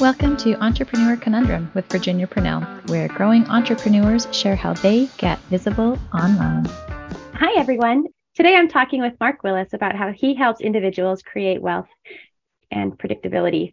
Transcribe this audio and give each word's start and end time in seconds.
Welcome 0.00 0.36
to 0.38 0.54
Entrepreneur 0.62 1.16
Conundrum 1.16 1.72
with 1.74 1.90
Virginia 1.90 2.28
Purnell, 2.28 2.60
where 2.86 3.08
growing 3.08 3.44
entrepreneurs 3.48 4.28
share 4.30 4.54
how 4.54 4.74
they 4.74 5.08
get 5.18 5.40
visible 5.50 5.98
online. 6.14 6.66
Hi, 7.34 7.58
everyone. 7.58 8.04
Today 8.36 8.54
I'm 8.54 8.68
talking 8.68 9.02
with 9.02 9.18
Mark 9.18 9.42
Willis 9.42 9.72
about 9.72 9.96
how 9.96 10.12
he 10.12 10.36
helps 10.36 10.60
individuals 10.60 11.22
create 11.22 11.60
wealth 11.60 11.88
and 12.70 12.96
predictability. 12.96 13.72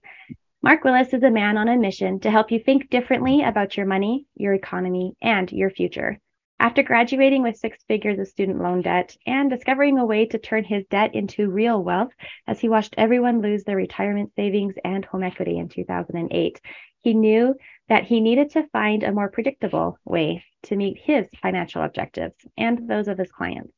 Mark 0.64 0.84
Willis 0.84 1.14
is 1.14 1.22
a 1.22 1.30
man 1.30 1.58
on 1.60 1.68
a 1.68 1.78
mission 1.78 2.20
to 2.22 2.32
help 2.32 2.50
you 2.50 2.58
think 2.58 2.90
differently 2.90 3.44
about 3.44 3.78
your 3.78 3.86
money, 3.86 4.26
your 4.36 4.56
economy, 4.56 5.14
and 5.22 5.52
your 5.52 5.70
future. 5.70 6.20
After 6.60 6.84
graduating 6.84 7.44
with 7.44 7.58
six 7.58 7.84
figures 7.84 8.18
of 8.18 8.28
student 8.28 8.62
loan 8.62 8.82
debt 8.82 9.18
and 9.28 9.50
discovering 9.50 9.98
a 9.98 10.06
way 10.06 10.26
to 10.28 10.38
turn 10.38 10.64
his 10.64 10.86
debt 10.86 11.14
into 11.14 11.50
real 11.50 11.84
wealth 11.84 12.14
as 12.48 12.62
he 12.62 12.70
watched 12.70 12.96
everyone 12.98 13.42
lose 13.42 13.66
their 13.66 13.76
retirement 13.76 14.32
savings 14.36 14.76
and 14.84 15.04
home 15.04 15.24
equity 15.24 15.58
in 15.58 15.68
2008, 15.68 16.62
he 17.02 17.14
knew 17.14 17.56
that 17.90 18.06
he 18.06 18.22
needed 18.22 18.52
to 18.52 18.68
find 18.70 19.04
a 19.04 19.12
more 19.12 19.30
predictable 19.30 20.00
way 20.06 20.44
to 20.64 20.76
meet 20.78 20.98
his 20.98 21.28
financial 21.42 21.84
objectives 21.84 22.48
and 22.58 22.90
those 22.90 23.10
of 23.10 23.18
his 23.18 23.32
clients. 23.32 23.74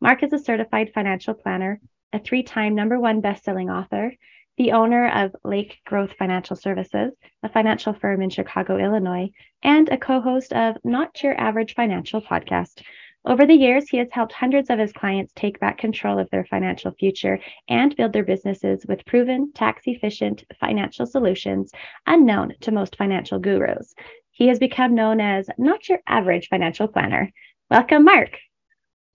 Mark 0.00 0.22
is 0.22 0.32
a 0.32 0.38
certified 0.38 0.92
financial 0.94 1.34
planner, 1.34 1.80
a 2.12 2.18
three 2.18 2.42
time 2.42 2.74
number 2.74 2.98
one 2.98 3.20
best-selling 3.20 3.70
author, 3.70 4.12
the 4.56 4.72
owner 4.72 5.08
of 5.08 5.34
Lake 5.44 5.78
Growth 5.84 6.12
Financial 6.18 6.54
Services, 6.54 7.12
a 7.42 7.48
financial 7.48 7.92
firm 7.92 8.22
in 8.22 8.30
Chicago, 8.30 8.78
Illinois, 8.78 9.30
and 9.62 9.88
a 9.88 9.98
co 9.98 10.20
host 10.20 10.52
of 10.52 10.76
Not 10.84 11.22
Your 11.22 11.38
Average 11.40 11.74
Financial 11.74 12.20
podcast. 12.20 12.82
Over 13.26 13.46
the 13.46 13.54
years, 13.54 13.88
he 13.88 13.96
has 13.96 14.08
helped 14.12 14.32
hundreds 14.32 14.68
of 14.68 14.78
his 14.78 14.92
clients 14.92 15.32
take 15.34 15.58
back 15.58 15.78
control 15.78 16.18
of 16.18 16.28
their 16.30 16.44
financial 16.44 16.92
future 16.92 17.40
and 17.68 17.96
build 17.96 18.12
their 18.12 18.24
businesses 18.24 18.84
with 18.86 19.04
proven, 19.06 19.50
tax 19.54 19.82
efficient 19.86 20.44
financial 20.60 21.06
solutions 21.06 21.72
unknown 22.06 22.52
to 22.60 22.70
most 22.70 22.96
financial 22.96 23.38
gurus. 23.38 23.94
He 24.30 24.48
has 24.48 24.58
become 24.58 24.94
known 24.94 25.20
as 25.20 25.48
Not 25.58 25.88
Your 25.88 26.00
Average 26.06 26.48
Financial 26.48 26.86
Planner. 26.86 27.32
Welcome, 27.70 28.04
Mark. 28.04 28.38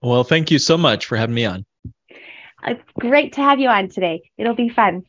Well, 0.02 0.24
thank 0.24 0.50
you 0.50 0.58
so 0.58 0.76
much 0.76 1.06
for 1.06 1.16
having 1.16 1.34
me 1.34 1.44
on. 1.44 1.64
It's 2.66 2.82
great 2.98 3.34
to 3.34 3.42
have 3.42 3.60
you 3.60 3.68
on 3.68 3.88
today. 3.88 4.22
It'll 4.36 4.54
be 4.54 4.70
fun. 4.70 5.04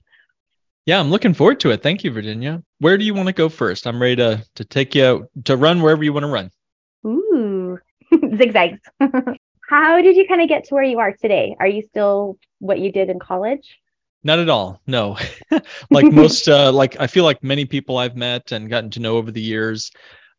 Yeah, 0.86 1.00
I'm 1.00 1.12
looking 1.12 1.34
forward 1.34 1.60
to 1.62 1.72
it. 1.72 1.84
Thank 1.84 2.04
you, 2.04 2.12
Virginia. 2.12 2.64
Where 2.80 2.98
do 2.98 3.06
you 3.06 3.14
want 3.14 3.28
to 3.28 3.34
go 3.34 3.50
first? 3.50 3.86
I'm 3.86 4.02
ready 4.02 4.16
to 4.18 4.44
to 4.56 4.66
take 4.66 4.96
you 4.96 5.06
out, 5.06 5.30
to 5.46 5.58
run 5.58 5.82
wherever 5.82 6.04
you 6.04 6.14
want 6.14 6.24
to 6.24 6.32
run. 6.32 6.52
Ooh, 7.06 7.78
zigzags. 8.38 8.80
How 9.70 10.02
did 10.02 10.18
you 10.18 10.28
kind 10.28 10.42
of 10.42 10.50
get 10.50 10.66
to 10.66 10.74
where 10.74 10.84
you 10.84 11.00
are 11.00 11.14
today? 11.14 11.56
Are 11.60 11.68
you 11.68 11.82
still 11.82 12.38
what 12.60 12.80
you 12.80 12.92
did 12.92 13.10
in 13.10 13.20
college? 13.20 13.80
Not 14.24 14.40
at 14.40 14.50
all. 14.50 14.82
No. 14.86 15.18
like 15.92 16.12
most 16.12 16.48
uh 16.48 16.72
like 16.72 17.00
I 17.00 17.08
feel 17.08 17.24
like 17.24 17.44
many 17.44 17.66
people 17.66 17.98
I've 17.98 18.16
met 18.16 18.52
and 18.52 18.70
gotten 18.70 18.90
to 18.92 19.00
know 19.00 19.18
over 19.18 19.32
the 19.32 19.42
years, 19.42 19.92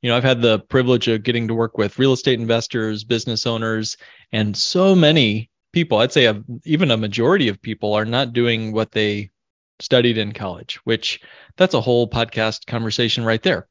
you 0.02 0.10
know, 0.10 0.16
I've 0.16 0.24
had 0.24 0.42
the 0.42 0.58
privilege 0.58 1.08
of 1.08 1.22
getting 1.22 1.48
to 1.48 1.54
work 1.54 1.78
with 1.78 1.98
real 1.98 2.12
estate 2.12 2.40
investors, 2.40 3.04
business 3.04 3.46
owners, 3.46 3.96
and 4.32 4.56
so 4.56 4.94
many 4.94 5.50
people, 5.72 5.98
I'd 5.98 6.12
say 6.12 6.26
a, 6.26 6.42
even 6.64 6.90
a 6.90 6.96
majority 6.96 7.48
of 7.48 7.62
people 7.62 7.94
are 7.94 8.04
not 8.04 8.32
doing 8.32 8.72
what 8.72 8.92
they 8.92 9.30
studied 9.82 10.18
in 10.18 10.32
college, 10.32 10.80
which 10.84 11.20
that's 11.56 11.74
a 11.74 11.80
whole 11.80 12.08
podcast 12.08 12.66
conversation 12.66 13.24
right 13.24 13.42
there. 13.42 13.68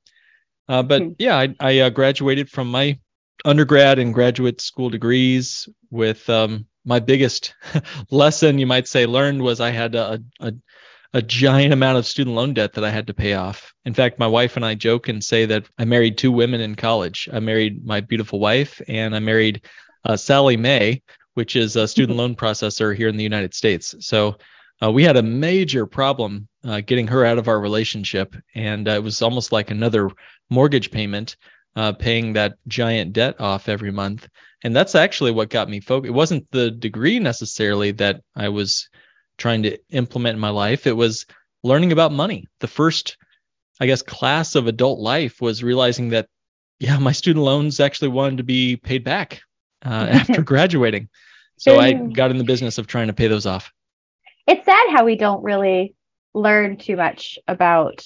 Uh, 0.67 0.83
but 0.83 1.01
mm-hmm. 1.01 1.13
yeah, 1.19 1.37
I, 1.37 1.55
I 1.59 1.79
uh, 1.79 1.89
graduated 1.89 2.49
from 2.49 2.69
my 2.69 2.99
undergrad 3.43 3.99
and 3.99 4.13
graduate 4.13 4.61
school 4.61 4.89
degrees 4.89 5.67
with 5.89 6.29
um, 6.29 6.67
my 6.85 6.99
biggest 6.99 7.53
lesson, 8.11 8.59
you 8.59 8.67
might 8.67 8.87
say, 8.87 9.05
learned 9.05 9.41
was 9.41 9.59
I 9.59 9.71
had 9.71 9.95
a, 9.95 10.21
a, 10.39 10.53
a 11.13 11.21
giant 11.21 11.73
amount 11.73 11.97
of 11.97 12.05
student 12.05 12.35
loan 12.35 12.53
debt 12.53 12.73
that 12.73 12.83
I 12.83 12.89
had 12.89 13.07
to 13.07 13.13
pay 13.13 13.33
off. 13.33 13.73
In 13.85 13.93
fact, 13.93 14.19
my 14.19 14.27
wife 14.27 14.55
and 14.55 14.65
I 14.65 14.75
joke 14.75 15.09
and 15.09 15.23
say 15.23 15.45
that 15.45 15.65
I 15.77 15.85
married 15.85 16.17
two 16.17 16.31
women 16.31 16.61
in 16.61 16.75
college. 16.75 17.27
I 17.31 17.39
married 17.39 17.85
my 17.85 18.01
beautiful 18.01 18.39
wife, 18.39 18.81
and 18.87 19.15
I 19.15 19.19
married 19.19 19.65
uh, 20.05 20.15
Sallie 20.17 20.57
Mae, 20.57 21.01
which 21.33 21.55
is 21.55 21.75
a 21.75 21.87
student 21.87 22.17
loan 22.17 22.35
processor 22.35 22.95
here 22.95 23.07
in 23.07 23.17
the 23.17 23.23
United 23.23 23.53
States. 23.53 23.95
So 23.99 24.37
uh, 24.83 24.91
we 24.91 25.03
had 25.03 25.17
a 25.17 25.23
major 25.23 25.85
problem 25.85 26.47
uh, 26.63 26.81
getting 26.81 27.07
her 27.07 27.25
out 27.25 27.37
of 27.37 27.47
our 27.47 27.59
relationship, 27.59 28.35
and 28.55 28.87
uh, 28.87 28.91
it 28.91 29.03
was 29.03 29.21
almost 29.21 29.51
like 29.51 29.69
another 29.69 30.09
mortgage 30.49 30.91
payment, 30.91 31.37
uh, 31.75 31.93
paying 31.93 32.33
that 32.33 32.55
giant 32.67 33.13
debt 33.13 33.39
off 33.39 33.69
every 33.69 33.91
month. 33.91 34.27
And 34.63 34.75
that's 34.75 34.95
actually 34.95 35.31
what 35.31 35.49
got 35.49 35.69
me 35.69 35.79
focused. 35.79 36.09
It 36.09 36.13
wasn't 36.13 36.49
the 36.51 36.71
degree 36.71 37.19
necessarily 37.19 37.91
that 37.91 38.21
I 38.35 38.49
was 38.49 38.89
trying 39.37 39.63
to 39.63 39.77
implement 39.89 40.35
in 40.35 40.39
my 40.39 40.49
life. 40.49 40.85
It 40.85 40.95
was 40.95 41.25
learning 41.63 41.91
about 41.91 42.11
money. 42.11 42.47
The 42.59 42.67
first, 42.67 43.17
I 43.79 43.85
guess, 43.87 44.01
class 44.01 44.55
of 44.55 44.67
adult 44.67 44.99
life 44.99 45.41
was 45.41 45.63
realizing 45.63 46.09
that, 46.09 46.27
yeah, 46.79 46.97
my 46.97 47.11
student 47.11 47.45
loans 47.45 47.79
actually 47.79 48.09
wanted 48.09 48.37
to 48.37 48.43
be 48.43 48.75
paid 48.75 49.03
back 49.03 49.41
uh, 49.85 49.89
after 50.09 50.41
graduating. 50.41 51.09
So 51.57 51.79
I 51.79 51.93
got 51.93 52.31
in 52.31 52.39
the 52.39 52.43
business 52.43 52.79
of 52.79 52.87
trying 52.87 53.07
to 53.07 53.13
pay 53.13 53.27
those 53.27 53.45
off 53.45 53.71
it's 54.51 54.65
sad 54.65 54.89
how 54.89 55.05
we 55.05 55.15
don't 55.15 55.43
really 55.43 55.95
learn 56.33 56.75
too 56.75 56.97
much 56.97 57.39
about 57.47 58.05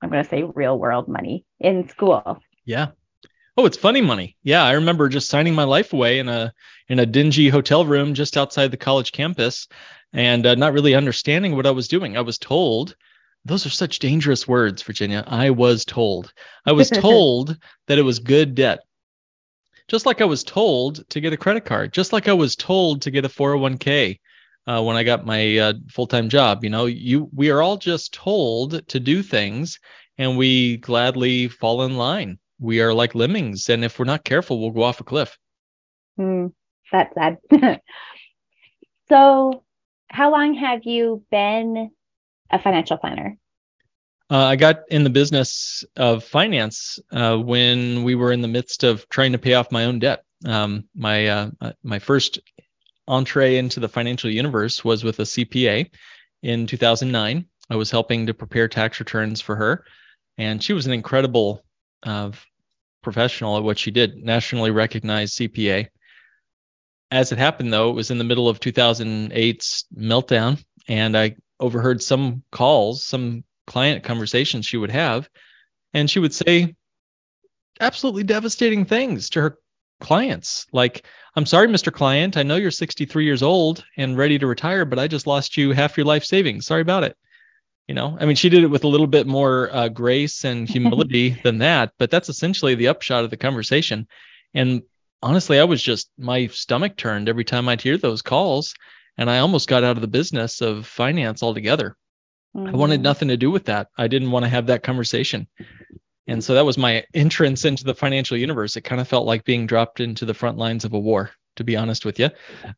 I'm 0.00 0.10
going 0.10 0.22
to 0.22 0.28
say 0.28 0.42
real 0.42 0.78
world 0.78 1.08
money 1.08 1.44
in 1.60 1.88
school. 1.88 2.40
Yeah. 2.64 2.88
Oh, 3.56 3.66
it's 3.66 3.76
funny 3.76 4.00
money. 4.00 4.36
Yeah, 4.42 4.64
I 4.64 4.72
remember 4.72 5.08
just 5.08 5.28
signing 5.28 5.54
my 5.54 5.64
life 5.64 5.92
away 5.92 6.20
in 6.20 6.28
a 6.28 6.52
in 6.88 7.00
a 7.00 7.06
dingy 7.06 7.48
hotel 7.48 7.84
room 7.84 8.14
just 8.14 8.36
outside 8.36 8.70
the 8.70 8.76
college 8.76 9.12
campus 9.12 9.68
and 10.12 10.46
uh, 10.46 10.54
not 10.54 10.72
really 10.72 10.94
understanding 10.94 11.56
what 11.56 11.66
I 11.66 11.72
was 11.72 11.88
doing. 11.88 12.16
I 12.16 12.22
was 12.22 12.38
told 12.38 12.94
those 13.44 13.66
are 13.66 13.70
such 13.70 13.98
dangerous 13.98 14.48
words, 14.48 14.82
Virginia. 14.82 15.24
I 15.26 15.50
was 15.50 15.84
told. 15.84 16.32
I 16.64 16.72
was 16.72 16.88
told 16.94 17.58
that 17.88 17.98
it 17.98 18.02
was 18.02 18.20
good 18.20 18.54
debt. 18.54 18.78
Just 19.88 20.06
like 20.06 20.20
I 20.20 20.26
was 20.26 20.44
told 20.44 21.08
to 21.10 21.20
get 21.20 21.32
a 21.32 21.36
credit 21.36 21.64
card, 21.64 21.92
just 21.92 22.12
like 22.12 22.28
I 22.28 22.34
was 22.34 22.56
told 22.56 23.02
to 23.02 23.10
get 23.10 23.24
a 23.24 23.28
401k, 23.28 24.20
uh, 24.68 24.82
when 24.82 24.96
I 24.96 25.02
got 25.02 25.24
my 25.24 25.56
uh, 25.56 25.72
full 25.88 26.06
time 26.06 26.28
job. 26.28 26.62
You 26.62 26.70
know, 26.70 26.86
you 26.86 27.28
we 27.34 27.50
are 27.50 27.62
all 27.62 27.78
just 27.78 28.12
told 28.12 28.86
to 28.88 29.00
do 29.00 29.22
things, 29.22 29.80
and 30.18 30.36
we 30.36 30.76
gladly 30.76 31.48
fall 31.48 31.82
in 31.82 31.96
line. 31.96 32.38
We 32.60 32.80
are 32.82 32.92
like 32.92 33.14
lemmings, 33.14 33.70
and 33.70 33.84
if 33.84 33.98
we're 33.98 34.04
not 34.04 34.24
careful, 34.24 34.60
we'll 34.60 34.70
go 34.70 34.82
off 34.82 35.00
a 35.00 35.04
cliff. 35.04 35.38
Mm, 36.20 36.52
that's 36.92 37.14
sad. 37.14 37.38
so, 39.08 39.64
how 40.10 40.30
long 40.30 40.54
have 40.54 40.84
you 40.84 41.24
been 41.30 41.90
a 42.50 42.58
financial 42.60 42.98
planner? 42.98 43.38
Uh, 44.30 44.44
I 44.44 44.56
got 44.56 44.80
in 44.90 45.04
the 45.04 45.10
business 45.10 45.84
of 45.96 46.22
finance 46.22 46.98
uh, 47.10 47.38
when 47.38 48.02
we 48.04 48.14
were 48.14 48.32
in 48.32 48.42
the 48.42 48.48
midst 48.48 48.84
of 48.84 49.08
trying 49.08 49.32
to 49.32 49.38
pay 49.38 49.54
off 49.54 49.72
my 49.72 49.86
own 49.86 50.00
debt. 50.00 50.24
Um, 50.44 50.84
my 50.94 51.26
uh, 51.26 51.50
uh 51.60 51.72
my 51.82 51.98
first 51.98 52.38
entree 53.08 53.56
into 53.56 53.80
the 53.80 53.88
financial 53.88 54.30
universe 54.30 54.84
was 54.84 55.02
with 55.02 55.18
a 55.18 55.24
CPA 55.24 55.90
in 56.42 56.66
2009. 56.66 57.46
I 57.70 57.76
was 57.76 57.90
helping 57.90 58.26
to 58.26 58.34
prepare 58.34 58.68
tax 58.68 59.00
returns 59.00 59.40
for 59.40 59.56
her, 59.56 59.84
and 60.36 60.62
she 60.62 60.72
was 60.72 60.86
an 60.86 60.92
incredible 60.92 61.64
uh, 62.02 62.30
professional 63.02 63.56
at 63.56 63.62
what 63.62 63.78
she 63.78 63.90
did, 63.90 64.16
nationally 64.16 64.70
recognized 64.70 65.38
CPA. 65.38 65.88
As 67.10 67.32
it 67.32 67.38
happened, 67.38 67.72
though, 67.72 67.90
it 67.90 67.94
was 67.94 68.10
in 68.10 68.18
the 68.18 68.24
middle 68.24 68.48
of 68.48 68.60
2008's 68.60 69.86
meltdown, 69.96 70.62
and 70.86 71.16
I 71.16 71.36
overheard 71.58 72.02
some 72.02 72.42
calls, 72.52 73.04
some 73.04 73.44
client 73.66 74.04
conversations 74.04 74.66
she 74.66 74.76
would 74.76 74.90
have, 74.90 75.28
and 75.94 76.10
she 76.10 76.20
would 76.20 76.34
say 76.34 76.74
absolutely 77.80 78.24
devastating 78.24 78.84
things 78.84 79.30
to 79.30 79.40
her 79.40 79.58
clients. 80.00 80.66
Like, 80.72 81.04
I'm 81.34 81.46
sorry, 81.46 81.68
Mr. 81.68 81.92
Client, 81.92 82.36
I 82.36 82.42
know 82.42 82.56
you're 82.56 82.70
63 82.70 83.24
years 83.24 83.42
old 83.42 83.84
and 83.96 84.16
ready 84.16 84.38
to 84.38 84.46
retire, 84.46 84.84
but 84.84 84.98
I 84.98 85.08
just 85.08 85.26
lost 85.26 85.56
you 85.56 85.72
half 85.72 85.96
your 85.96 86.06
life 86.06 86.24
savings. 86.24 86.66
Sorry 86.66 86.82
about 86.82 87.04
it. 87.04 87.16
You 87.86 87.94
know, 87.94 88.18
I 88.20 88.26
mean, 88.26 88.36
she 88.36 88.50
did 88.50 88.64
it 88.64 88.68
with 88.68 88.84
a 88.84 88.88
little 88.88 89.06
bit 89.06 89.26
more 89.26 89.74
uh, 89.74 89.88
grace 89.88 90.44
and 90.44 90.68
humility 90.70 91.40
than 91.42 91.58
that, 91.58 91.92
but 91.98 92.10
that's 92.10 92.28
essentially 92.28 92.74
the 92.74 92.88
upshot 92.88 93.24
of 93.24 93.30
the 93.30 93.36
conversation. 93.36 94.06
And 94.52 94.82
honestly, 95.22 95.58
I 95.58 95.64
was 95.64 95.82
just 95.82 96.10
my 96.18 96.48
stomach 96.48 96.96
turned 96.96 97.28
every 97.28 97.44
time 97.44 97.68
I'd 97.68 97.80
hear 97.80 97.96
those 97.96 98.20
calls, 98.20 98.74
and 99.16 99.30
I 99.30 99.38
almost 99.38 99.68
got 99.68 99.84
out 99.84 99.96
of 99.96 100.02
the 100.02 100.08
business 100.08 100.60
of 100.60 100.86
finance 100.86 101.42
altogether. 101.42 101.96
Mm-hmm. 102.56 102.74
I 102.74 102.78
wanted 102.78 103.00
mm. 103.00 103.04
nothing 103.04 103.28
to 103.28 103.36
do 103.36 103.50
with 103.50 103.66
that. 103.66 103.88
I 103.96 104.08
didn't 104.08 104.30
want 104.30 104.44
to 104.44 104.50
have 104.50 104.66
that 104.66 104.82
conversation. 104.82 105.46
And 106.28 106.44
so 106.44 106.54
that 106.54 106.66
was 106.66 106.78
my 106.78 107.04
entrance 107.14 107.64
into 107.64 107.84
the 107.84 107.94
financial 107.94 108.36
universe. 108.36 108.76
It 108.76 108.82
kind 108.82 109.00
of 109.00 109.08
felt 109.08 109.26
like 109.26 109.44
being 109.44 109.66
dropped 109.66 109.98
into 109.98 110.26
the 110.26 110.34
front 110.34 110.58
lines 110.58 110.84
of 110.84 110.92
a 110.92 110.98
war, 110.98 111.30
to 111.56 111.64
be 111.64 111.74
honest 111.74 112.04
with 112.04 112.20
you. 112.20 112.28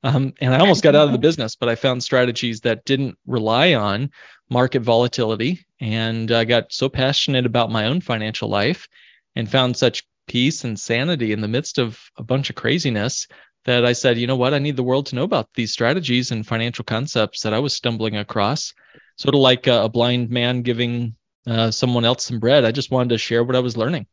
Um, 0.05 0.33
and 0.41 0.55
I 0.55 0.61
almost 0.61 0.85
got 0.85 0.95
out 0.95 1.09
of 1.09 1.13
the 1.13 1.19
business, 1.19 1.57
but 1.57 1.69
I 1.69 1.75
found 1.75 2.03
strategies 2.03 2.61
that 2.61 2.85
didn't 2.85 3.19
rely 3.27 3.75
on 3.75 4.13
market 4.49 4.81
volatility. 4.81 5.67
And 5.81 6.31
I 6.31 6.45
got 6.45 6.73
so 6.73 6.89
passionate 6.89 7.45
about 7.45 7.73
my 7.73 7.87
own 7.87 8.01
financial 8.01 8.49
life 8.49 8.89
and 9.35 9.51
found 9.51 9.77
such 9.77 10.05
peace 10.29 10.63
and 10.63 10.79
sanity 10.79 11.33
in 11.33 11.41
the 11.41 11.49
midst 11.49 11.79
of 11.79 12.01
a 12.17 12.23
bunch 12.23 12.51
of 12.51 12.57
craziness 12.57 13.27
that 13.65 13.85
I 13.85 13.95
said, 13.95 14.17
you 14.17 14.29
know 14.29 14.37
what? 14.37 14.55
I 14.55 14.59
need 14.59 14.77
the 14.77 14.85
world 14.85 15.07
to 15.07 15.17
know 15.17 15.25
about 15.25 15.49
these 15.55 15.73
strategies 15.73 16.31
and 16.31 16.47
financial 16.47 16.85
concepts 16.85 17.43
that 17.43 17.53
I 17.53 17.59
was 17.59 17.75
stumbling 17.75 18.17
across. 18.17 18.73
Sort 19.17 19.35
of 19.35 19.41
like 19.41 19.67
a, 19.67 19.83
a 19.83 19.89
blind 19.89 20.31
man 20.31 20.63
giving 20.63 21.17
uh, 21.47 21.71
someone 21.71 22.05
else 22.05 22.25
some 22.25 22.39
bread. 22.39 22.65
I 22.65 22.73
just 22.73 22.91
wanted 22.91 23.11
to 23.11 23.19
share 23.19 23.45
what 23.45 23.57
I 23.57 23.61
was 23.61 23.77
learning. 23.77 24.07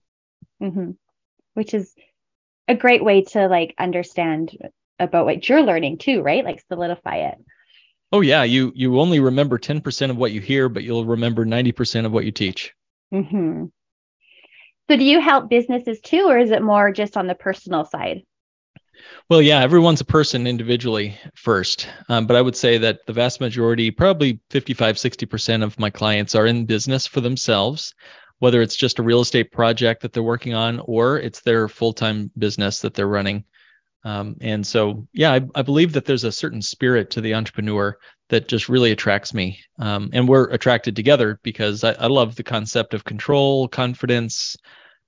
Mm-hmm. 0.62 0.92
Which 1.54 1.74
is 1.74 1.94
a 2.68 2.76
great 2.76 3.04
way 3.04 3.24
to 3.24 3.48
like 3.48 3.74
understand 3.78 4.52
about 5.00 5.26
what 5.26 5.48
you're 5.48 5.64
learning 5.64 5.98
too, 5.98 6.22
right? 6.22 6.44
Like 6.44 6.64
solidify 6.68 7.18
it. 7.18 7.38
Oh 8.12 8.22
yeah, 8.22 8.44
you 8.44 8.72
you 8.76 9.00
only 9.00 9.20
remember 9.20 9.58
10% 9.58 10.10
of 10.10 10.18
what 10.18 10.32
you 10.32 10.40
hear, 10.40 10.70
but 10.70 10.84
you'll 10.84 11.06
remember 11.06 11.46
90% 11.46 12.06
of 12.06 12.12
what 12.12 12.26
you 12.26 12.32
teach. 12.32 12.74
Mm-hmm. 13.14 13.66
So 14.90 14.98
do 14.98 15.04
you 15.04 15.20
help 15.20 15.50
businesses 15.50 16.00
too, 16.00 16.28
or 16.30 16.38
is 16.38 16.52
it 16.52 16.62
more 16.62 16.92
just 16.92 17.18
on 17.18 17.28
the 17.28 17.36
personal 17.36 17.84
side? 17.84 18.24
Well, 19.30 19.42
yeah, 19.42 19.62
everyone's 19.62 20.02
a 20.02 20.06
person 20.06 20.48
individually 20.48 21.18
first. 21.36 21.88
Um, 22.10 22.28
but 22.28 22.36
I 22.36 22.42
would 22.42 22.56
say 22.56 22.78
that 22.80 23.06
the 23.06 23.14
vast 23.14 23.42
majority, 23.42 23.92
probably 23.92 24.40
55, 24.50 24.96
60% 24.96 25.64
of 25.64 25.80
my 25.80 25.90
clients 25.90 26.36
are 26.36 26.46
in 26.46 26.66
business 26.66 27.08
for 27.08 27.22
themselves, 27.22 27.94
whether 28.40 28.62
it's 28.62 28.76
just 28.76 29.00
a 29.00 29.04
real 29.04 29.22
estate 29.22 29.52
project 29.52 30.02
that 30.02 30.14
they're 30.14 30.24
working 30.24 30.54
on 30.54 30.80
or 30.86 31.18
it's 31.18 31.42
their 31.42 31.68
full 31.68 31.94
time 31.94 32.32
business 32.38 32.82
that 32.82 32.94
they're 32.94 33.08
running. 33.08 33.44
Um, 34.04 34.38
and 34.40 34.66
so, 34.66 35.08
yeah, 35.12 35.34
I, 35.34 35.42
I, 35.56 35.64
believe 35.64 35.92
that 35.94 36.06
there's 36.06 36.24
a 36.24 36.32
certain 36.32 36.62
spirit 36.62 37.10
to 37.12 37.22
the 37.22 37.34
entrepreneur 37.34 37.98
that 38.30 38.48
just 38.48 38.70
really 38.70 38.92
attracts 38.92 39.34
me. 39.34 39.60
Um, 39.80 40.12
and 40.14 40.30
we're 40.30 40.50
attracted 40.50 40.96
together 40.96 41.40
because 41.44 41.84
I, 41.84 41.92
I 41.94 42.08
love 42.08 42.36
the 42.36 42.44
concept 42.44 42.94
of 42.94 43.04
control, 43.04 43.68
confidence, 43.68 44.56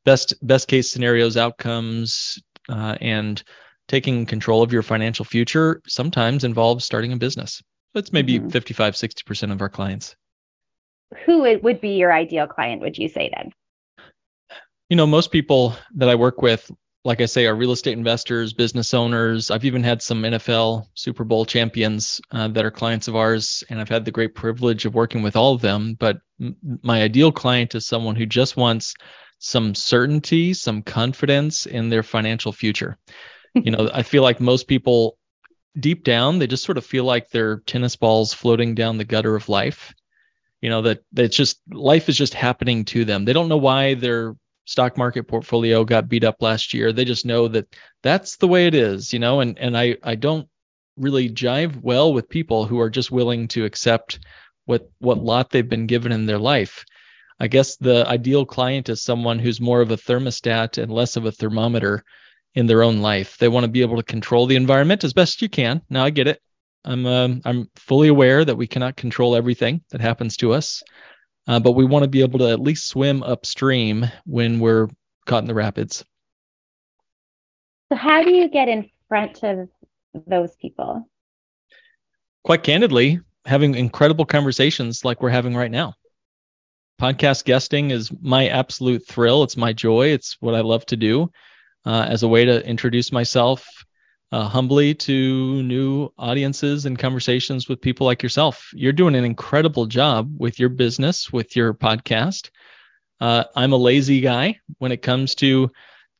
best 0.03 0.33
best 0.41 0.67
case 0.67 0.91
scenarios, 0.91 1.37
outcomes, 1.37 2.39
uh, 2.67 2.97
and 2.99 3.41
taking 3.89 4.25
control 4.25 4.63
of 4.63 4.71
your 4.71 4.83
financial 4.83 5.25
future 5.25 5.81
sometimes 5.85 6.45
involves 6.45 6.85
starting 6.85 7.11
a 7.11 7.17
business. 7.17 7.61
That's 7.93 8.13
maybe 8.13 8.39
mm-hmm. 8.39 8.49
55, 8.49 8.93
60% 8.93 9.51
of 9.51 9.61
our 9.61 9.67
clients. 9.67 10.15
Who 11.25 11.41
would 11.61 11.81
be 11.81 11.97
your 11.97 12.13
ideal 12.13 12.47
client, 12.47 12.81
would 12.81 12.97
you 12.97 13.09
say 13.09 13.29
then? 13.35 13.51
You 14.89 14.95
know, 14.95 15.07
most 15.07 15.31
people 15.31 15.75
that 15.95 16.07
I 16.07 16.15
work 16.15 16.41
with 16.41 16.71
like 17.05 17.21
I 17.21 17.25
say, 17.25 17.45
are 17.45 17.55
real 17.55 17.71
estate 17.71 17.97
investors, 17.97 18.53
business 18.53 18.93
owners. 18.93 19.51
I've 19.51 19.65
even 19.65 19.83
had 19.83 20.01
some 20.01 20.23
NFL 20.23 20.85
Super 20.95 21.23
Bowl 21.23 21.45
champions 21.45 22.19
uh, 22.31 22.49
that 22.49 22.65
are 22.65 22.71
clients 22.71 23.07
of 23.07 23.15
ours, 23.15 23.63
and 23.69 23.79
I've 23.79 23.89
had 23.89 24.03
the 24.03 24.11
great 24.11 24.35
privilege 24.35 24.85
of 24.85 24.95
working 24.95 25.23
with 25.23 25.35
all 25.35 25.53
of 25.53 25.61
them. 25.61 25.95
But 25.97 26.19
m- 26.41 26.57
my 26.83 27.01
ideal 27.01 27.31
client 27.31 27.73
is 27.73 27.87
someone 27.87 28.15
who 28.15 28.25
just 28.25 28.57
wants 28.57 28.95
some 29.39 29.73
certainty, 29.75 30.53
some 30.53 30.81
confidence 30.81 31.65
in 31.65 31.89
their 31.89 32.03
financial 32.03 32.51
future. 32.51 32.97
You 33.53 33.71
know, 33.71 33.89
I 33.93 34.03
feel 34.03 34.23
like 34.23 34.39
most 34.39 34.67
people 34.67 35.17
deep 35.79 36.03
down, 36.03 36.39
they 36.39 36.47
just 36.47 36.65
sort 36.65 36.77
of 36.77 36.85
feel 36.85 37.03
like 37.03 37.29
they're 37.29 37.59
tennis 37.59 37.95
balls 37.95 38.33
floating 38.33 38.75
down 38.75 38.97
the 38.97 39.05
gutter 39.05 39.35
of 39.35 39.49
life. 39.49 39.93
You 40.61 40.69
know, 40.69 40.81
that 40.81 41.03
it's 41.15 41.37
just 41.37 41.61
life 41.71 42.09
is 42.09 42.17
just 42.17 42.33
happening 42.33 42.85
to 42.85 43.05
them. 43.05 43.23
They 43.25 43.33
don't 43.33 43.47
know 43.47 43.57
why 43.57 43.93
they're 43.93 44.35
stock 44.65 44.97
market 44.97 45.27
portfolio 45.27 45.83
got 45.83 46.09
beat 46.09 46.23
up 46.23 46.41
last 46.41 46.73
year. 46.73 46.91
They 46.91 47.05
just 47.05 47.25
know 47.25 47.47
that 47.47 47.73
that's 48.03 48.37
the 48.37 48.47
way 48.47 48.67
it 48.67 48.75
is, 48.75 49.13
you 49.13 49.19
know, 49.19 49.39
and 49.39 49.57
and 49.57 49.77
I 49.77 49.97
I 50.03 50.15
don't 50.15 50.47
really 50.97 51.29
jive 51.29 51.81
well 51.81 52.13
with 52.13 52.29
people 52.29 52.65
who 52.65 52.79
are 52.79 52.89
just 52.89 53.09
willing 53.09 53.47
to 53.49 53.65
accept 53.65 54.19
what 54.65 54.91
what 54.99 55.23
lot 55.23 55.49
they've 55.49 55.67
been 55.67 55.87
given 55.87 56.11
in 56.11 56.25
their 56.25 56.37
life. 56.37 56.85
I 57.39 57.47
guess 57.47 57.77
the 57.77 58.05
ideal 58.05 58.45
client 58.45 58.89
is 58.89 59.01
someone 59.01 59.39
who's 59.39 59.61
more 59.61 59.81
of 59.81 59.91
a 59.91 59.97
thermostat 59.97 60.77
and 60.77 60.91
less 60.91 61.15
of 61.15 61.25
a 61.25 61.31
thermometer 61.31 62.03
in 62.55 62.67
their 62.67 62.83
own 62.83 62.99
life. 62.99 63.37
They 63.37 63.47
want 63.47 63.63
to 63.63 63.71
be 63.71 63.81
able 63.81 63.97
to 63.97 64.03
control 64.03 64.45
the 64.45 64.55
environment 64.55 65.03
as 65.03 65.13
best 65.13 65.41
you 65.41 65.49
can. 65.49 65.81
Now 65.89 66.03
I 66.03 66.09
get 66.09 66.27
it. 66.27 66.41
I'm 66.85 67.05
um, 67.05 67.41
I'm 67.45 67.69
fully 67.75 68.07
aware 68.07 68.45
that 68.45 68.55
we 68.55 68.67
cannot 68.67 68.95
control 68.95 69.35
everything 69.35 69.81
that 69.91 70.01
happens 70.01 70.37
to 70.37 70.53
us 70.53 70.81
uh, 71.49 71.59
but 71.59 71.71
we 71.71 71.83
want 71.83 72.03
to 72.03 72.09
be 72.09 72.21
able 72.21 72.37
to 72.37 72.49
at 72.49 72.59
least 72.59 72.87
swim 72.87 73.23
upstream 73.23 74.05
when 74.25 74.59
we're 74.59 74.87
caught 75.25 75.41
in 75.41 75.47
the 75.47 75.53
rapids. 75.55 76.05
So, 77.91 77.97
how 77.97 78.23
do 78.23 78.29
you 78.29 78.47
get 78.47 78.69
in 78.69 78.87
front 79.07 79.41
of 79.43 79.67
those 80.27 80.55
people? 80.57 81.09
Quite 82.43 82.61
candidly, 82.61 83.19
having 83.45 83.73
incredible 83.73 84.25
conversations 84.25 85.03
like 85.03 85.23
we're 85.23 85.29
having 85.29 85.55
right 85.55 85.71
now. 85.71 85.95
Podcast 87.01 87.45
guesting 87.45 87.89
is 87.89 88.11
my 88.21 88.49
absolute 88.49 89.07
thrill. 89.07 89.41
It's 89.41 89.57
my 89.57 89.73
joy. 89.73 90.09
It's 90.09 90.37
what 90.39 90.53
I 90.53 90.61
love 90.61 90.85
to 90.87 90.97
do 90.97 91.31
uh, 91.85 92.05
as 92.07 92.23
a 92.23 92.27
way 92.27 92.45
to 92.45 92.65
introduce 92.65 93.11
myself 93.11 93.67
uh, 94.31 94.47
humbly 94.47 94.93
to 94.93 95.63
new 95.63 96.09
audiences 96.17 96.85
and 96.85 96.99
conversations 96.99 97.67
with 97.67 97.81
people 97.81 98.05
like 98.05 98.21
yourself. 98.21 98.69
You're 98.73 98.93
doing 98.93 99.15
an 99.15 99.25
incredible 99.25 99.85
job 99.87 100.31
with 100.37 100.59
your 100.59 100.69
business, 100.69 101.33
with 101.33 101.55
your 101.55 101.73
podcast. 101.73 102.49
Uh, 103.19 103.45
I'm 103.55 103.73
a 103.73 103.77
lazy 103.77 104.21
guy 104.21 104.59
when 104.77 104.91
it 104.91 105.01
comes 105.01 105.35
to 105.35 105.71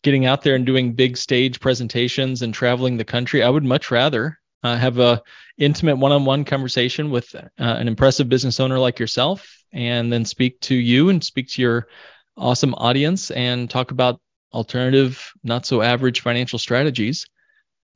getting 0.01 0.25
out 0.25 0.41
there 0.41 0.55
and 0.55 0.65
doing 0.65 0.93
big 0.93 1.17
stage 1.17 1.59
presentations 1.59 2.41
and 2.41 2.53
traveling 2.53 2.97
the 2.97 3.05
country. 3.05 3.43
I 3.43 3.49
would 3.49 3.63
much 3.63 3.91
rather 3.91 4.39
uh, 4.63 4.75
have 4.75 4.99
a 4.99 5.21
intimate 5.57 5.97
one-on-one 5.97 6.45
conversation 6.45 7.11
with 7.11 7.35
uh, 7.35 7.47
an 7.57 7.87
impressive 7.87 8.27
business 8.27 8.59
owner 8.59 8.79
like 8.79 8.99
yourself, 8.99 9.57
and 9.71 10.11
then 10.11 10.25
speak 10.25 10.59
to 10.61 10.75
you 10.75 11.09
and 11.09 11.23
speak 11.23 11.49
to 11.49 11.61
your 11.61 11.87
awesome 12.35 12.73
audience 12.75 13.29
and 13.31 13.69
talk 13.69 13.91
about 13.91 14.19
alternative, 14.53 15.31
not 15.43 15.65
so 15.65 15.81
average 15.81 16.21
financial 16.21 16.59
strategies 16.59 17.25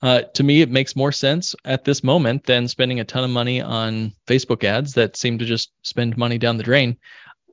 uh, 0.03 0.21
to 0.33 0.43
me, 0.43 0.59
it 0.59 0.69
makes 0.69 0.97
more 0.97 1.13
sense 1.13 1.55
at 1.63 1.85
this 1.85 2.03
moment 2.03 2.45
than 2.45 2.67
spending 2.67 2.99
a 2.99 3.05
ton 3.05 3.23
of 3.23 3.29
money 3.29 3.61
on 3.61 4.11
Facebook 4.27 4.65
ads 4.65 4.95
that 4.95 5.15
seem 5.15 5.37
to 5.37 5.45
just 5.45 5.71
spend 5.81 6.17
money 6.17 6.37
down 6.37 6.57
the 6.57 6.63
drain. 6.63 6.97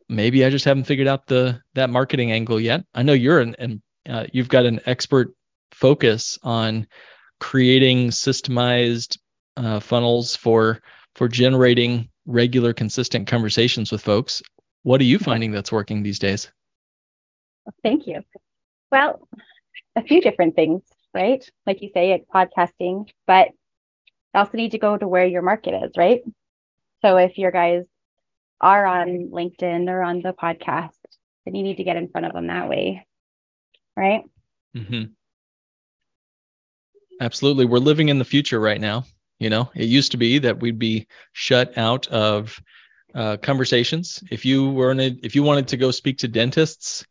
Maybe 0.08 0.44
I 0.44 0.50
just 0.50 0.64
haven't 0.64 0.84
figured 0.84 1.06
out 1.06 1.28
the 1.28 1.60
that 1.74 1.90
marketing 1.90 2.32
angle 2.32 2.58
yet. 2.58 2.84
I 2.92 3.04
know 3.04 3.12
you're 3.12 3.38
an, 3.38 3.54
an 3.60 3.82
uh, 4.08 4.26
you've 4.32 4.48
got 4.48 4.66
an 4.66 4.80
expert 4.86 5.32
focus 5.70 6.40
on 6.42 6.88
creating 7.38 8.08
systemized 8.08 9.18
uh, 9.56 9.78
funnels 9.78 10.34
for 10.34 10.82
for 11.14 11.28
generating 11.28 12.08
regular, 12.26 12.72
consistent 12.72 13.28
conversations 13.28 13.92
with 13.92 14.02
folks. 14.02 14.42
What 14.82 15.00
are 15.00 15.04
you 15.04 15.20
finding 15.20 15.52
that's 15.52 15.70
working 15.70 16.02
these 16.02 16.18
days? 16.18 16.50
Thank 17.84 18.08
you. 18.08 18.24
Well, 18.90 19.28
a 19.96 20.02
few 20.02 20.20
different 20.20 20.56
things 20.56 20.82
right? 21.14 21.48
Like 21.66 21.82
you 21.82 21.90
say, 21.92 22.12
it's 22.12 22.26
podcasting, 22.32 23.08
but 23.26 23.48
you 24.06 24.40
also 24.40 24.56
need 24.56 24.72
to 24.72 24.78
go 24.78 24.96
to 24.96 25.08
where 25.08 25.26
your 25.26 25.42
market 25.42 25.74
is, 25.84 25.92
right? 25.96 26.22
So 27.02 27.16
if 27.16 27.38
your 27.38 27.50
guys 27.50 27.84
are 28.60 28.86
on 28.86 29.30
LinkedIn 29.32 29.88
or 29.88 30.02
on 30.02 30.22
the 30.22 30.32
podcast, 30.32 30.90
then 31.44 31.54
you 31.54 31.62
need 31.62 31.78
to 31.78 31.84
get 31.84 31.96
in 31.96 32.08
front 32.08 32.26
of 32.26 32.32
them 32.32 32.46
that 32.48 32.68
way, 32.68 33.06
right? 33.96 34.22
Mm-hmm. 34.76 35.04
Absolutely. 37.20 37.64
We're 37.66 37.78
living 37.78 38.08
in 38.08 38.18
the 38.18 38.24
future 38.24 38.60
right 38.60 38.80
now. 38.80 39.04
You 39.38 39.50
know, 39.50 39.70
it 39.74 39.86
used 39.86 40.12
to 40.12 40.18
be 40.18 40.38
that 40.40 40.60
we'd 40.60 40.78
be 40.78 41.06
shut 41.32 41.76
out 41.76 42.06
of 42.08 42.60
uh, 43.14 43.38
conversations. 43.38 44.22
If 44.30 44.44
you 44.44 44.70
were 44.70 44.90
in 44.90 45.00
a, 45.00 45.16
if 45.22 45.34
you 45.34 45.42
wanted 45.42 45.68
to 45.68 45.76
go 45.76 45.90
speak 45.90 46.18
to 46.18 46.28
dentists, 46.28 47.06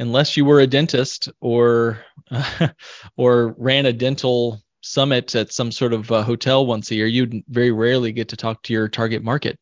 unless 0.00 0.36
you 0.36 0.44
were 0.46 0.60
a 0.60 0.66
dentist 0.66 1.28
or 1.40 2.04
uh, 2.30 2.68
or 3.16 3.54
ran 3.58 3.86
a 3.86 3.92
dental 3.92 4.60
summit 4.80 5.34
at 5.34 5.52
some 5.52 5.70
sort 5.70 5.92
of 5.92 6.10
uh, 6.10 6.22
hotel 6.22 6.66
once 6.66 6.90
a 6.90 6.94
year, 6.94 7.06
you'd 7.06 7.44
very 7.48 7.70
rarely 7.70 8.12
get 8.12 8.30
to 8.30 8.36
talk 8.36 8.62
to 8.62 8.72
your 8.72 8.88
target 8.88 9.22
market. 9.22 9.60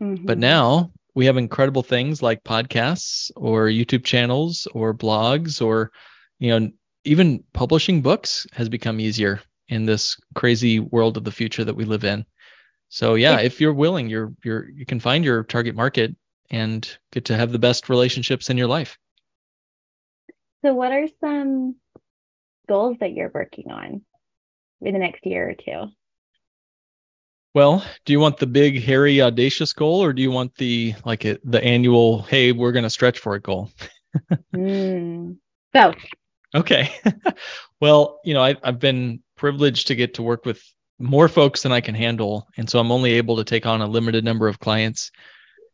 Mm-hmm. 0.00 0.26
But 0.26 0.38
now 0.38 0.92
we 1.14 1.26
have 1.26 1.38
incredible 1.38 1.82
things 1.82 2.22
like 2.22 2.44
podcasts 2.44 3.30
or 3.34 3.66
YouTube 3.66 4.04
channels 4.04 4.68
or 4.72 4.94
blogs 4.94 5.60
or 5.60 5.90
you 6.38 6.58
know 6.58 6.70
even 7.04 7.42
publishing 7.52 8.02
books 8.02 8.46
has 8.52 8.68
become 8.68 9.00
easier 9.00 9.40
in 9.68 9.86
this 9.86 10.18
crazy 10.34 10.78
world 10.80 11.16
of 11.16 11.24
the 11.24 11.32
future 11.32 11.64
that 11.64 11.74
we 11.74 11.84
live 11.84 12.04
in. 12.04 12.26
So 12.90 13.14
yeah, 13.14 13.40
if 13.40 13.60
you're 13.60 13.74
willing, 13.74 14.08
you're 14.08 14.32
you're 14.44 14.68
you 14.68 14.84
can 14.84 15.00
find 15.00 15.24
your 15.24 15.44
target 15.44 15.74
market 15.74 16.14
and 16.50 16.88
get 17.10 17.26
to 17.26 17.36
have 17.36 17.52
the 17.52 17.58
best 17.58 17.88
relationships 17.88 18.50
in 18.50 18.58
your 18.58 18.66
life. 18.66 18.98
So, 20.64 20.74
what 20.74 20.92
are 20.92 21.06
some 21.20 21.76
goals 22.68 22.96
that 23.00 23.12
you're 23.12 23.30
working 23.32 23.70
on 23.70 24.02
in 24.80 24.92
the 24.92 24.98
next 24.98 25.24
year 25.24 25.50
or 25.50 25.54
two? 25.54 25.92
Well, 27.54 27.84
do 28.04 28.12
you 28.12 28.20
want 28.20 28.36
the 28.36 28.46
big, 28.46 28.82
hairy, 28.82 29.22
audacious 29.22 29.72
goal, 29.72 30.02
or 30.02 30.12
do 30.12 30.22
you 30.22 30.30
want 30.30 30.54
the 30.56 30.94
like 31.04 31.24
a, 31.24 31.38
the 31.44 31.62
annual, 31.62 32.22
hey, 32.22 32.52
we're 32.52 32.72
going 32.72 32.84
to 32.84 32.90
stretch 32.90 33.18
for 33.18 33.34
it 33.36 33.42
goal? 33.42 33.70
mm, 34.54 35.36
both. 35.72 35.96
Okay. 36.54 36.90
well, 37.80 38.20
you 38.24 38.34
know, 38.34 38.42
I, 38.42 38.56
I've 38.62 38.78
been 38.78 39.22
privileged 39.36 39.88
to 39.88 39.94
get 39.94 40.14
to 40.14 40.22
work 40.22 40.44
with 40.44 40.62
more 40.98 41.28
folks 41.28 41.62
than 41.62 41.72
I 41.72 41.80
can 41.80 41.94
handle, 41.94 42.48
and 42.56 42.68
so 42.68 42.78
I'm 42.78 42.92
only 42.92 43.14
able 43.14 43.36
to 43.36 43.44
take 43.44 43.66
on 43.66 43.80
a 43.80 43.86
limited 43.86 44.24
number 44.24 44.48
of 44.48 44.58
clients 44.58 45.10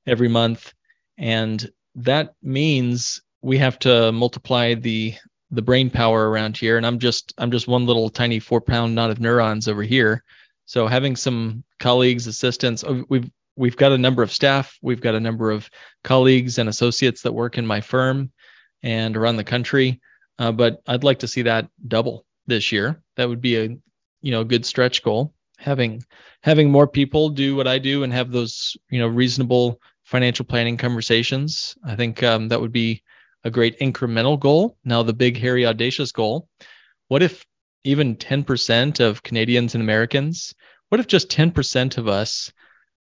every 0.06 0.28
month, 0.28 0.72
and 1.18 1.68
that 1.96 2.34
means 2.42 3.22
we 3.44 3.58
have 3.58 3.78
to 3.78 4.10
multiply 4.12 4.74
the 4.74 5.14
the 5.50 5.62
brain 5.62 5.90
power 5.90 6.30
around 6.30 6.56
here 6.56 6.76
and 6.76 6.86
i'm 6.86 6.98
just 6.98 7.32
i'm 7.38 7.50
just 7.50 7.68
one 7.68 7.86
little 7.86 8.08
tiny 8.08 8.40
four 8.40 8.60
pound 8.60 8.94
knot 8.94 9.10
of 9.10 9.20
neurons 9.20 9.68
over 9.68 9.82
here 9.82 10.24
so 10.66 10.86
having 10.86 11.14
some 11.14 11.62
colleagues 11.78 12.26
assistants 12.26 12.82
oh, 12.82 13.04
we've 13.08 13.30
we've 13.56 13.76
got 13.76 13.92
a 13.92 13.98
number 13.98 14.22
of 14.22 14.32
staff, 14.32 14.78
we've 14.82 15.00
got 15.00 15.14
a 15.14 15.20
number 15.20 15.50
of 15.50 15.68
colleagues 16.02 16.58
and 16.58 16.68
associates 16.68 17.22
that 17.22 17.32
work 17.32 17.58
in 17.58 17.66
my 17.66 17.80
firm 17.80 18.32
and 18.82 19.16
around 19.16 19.36
the 19.36 19.44
country. 19.44 20.00
Uh, 20.38 20.52
but 20.52 20.82
I'd 20.86 21.04
like 21.04 21.20
to 21.20 21.28
see 21.28 21.42
that 21.42 21.68
double 21.86 22.26
this 22.46 22.72
year. 22.72 23.02
That 23.16 23.28
would 23.28 23.40
be 23.40 23.56
a 23.56 23.68
you 24.22 24.30
know 24.30 24.44
good 24.44 24.66
stretch 24.66 25.02
goal. 25.02 25.34
Having 25.58 26.02
having 26.42 26.70
more 26.70 26.88
people 26.88 27.28
do 27.28 27.54
what 27.54 27.68
I 27.68 27.78
do 27.78 28.02
and 28.02 28.12
have 28.12 28.32
those 28.32 28.76
you 28.90 28.98
know 28.98 29.06
reasonable 29.06 29.80
financial 30.02 30.44
planning 30.44 30.76
conversations. 30.76 31.76
I 31.84 31.94
think 31.94 32.22
um, 32.22 32.48
that 32.48 32.60
would 32.60 32.72
be 32.72 33.02
a 33.44 33.50
great 33.50 33.78
incremental 33.78 34.38
goal. 34.38 34.76
Now 34.84 35.02
the 35.02 35.12
big 35.12 35.38
hairy 35.38 35.66
audacious 35.66 36.12
goal. 36.12 36.48
What 37.08 37.22
if 37.22 37.44
even 37.84 38.16
10% 38.16 39.00
of 39.00 39.22
Canadians 39.22 39.74
and 39.74 39.82
Americans? 39.82 40.54
What 40.88 41.00
if 41.00 41.06
just 41.06 41.28
10% 41.28 41.98
of 41.98 42.08
us 42.08 42.52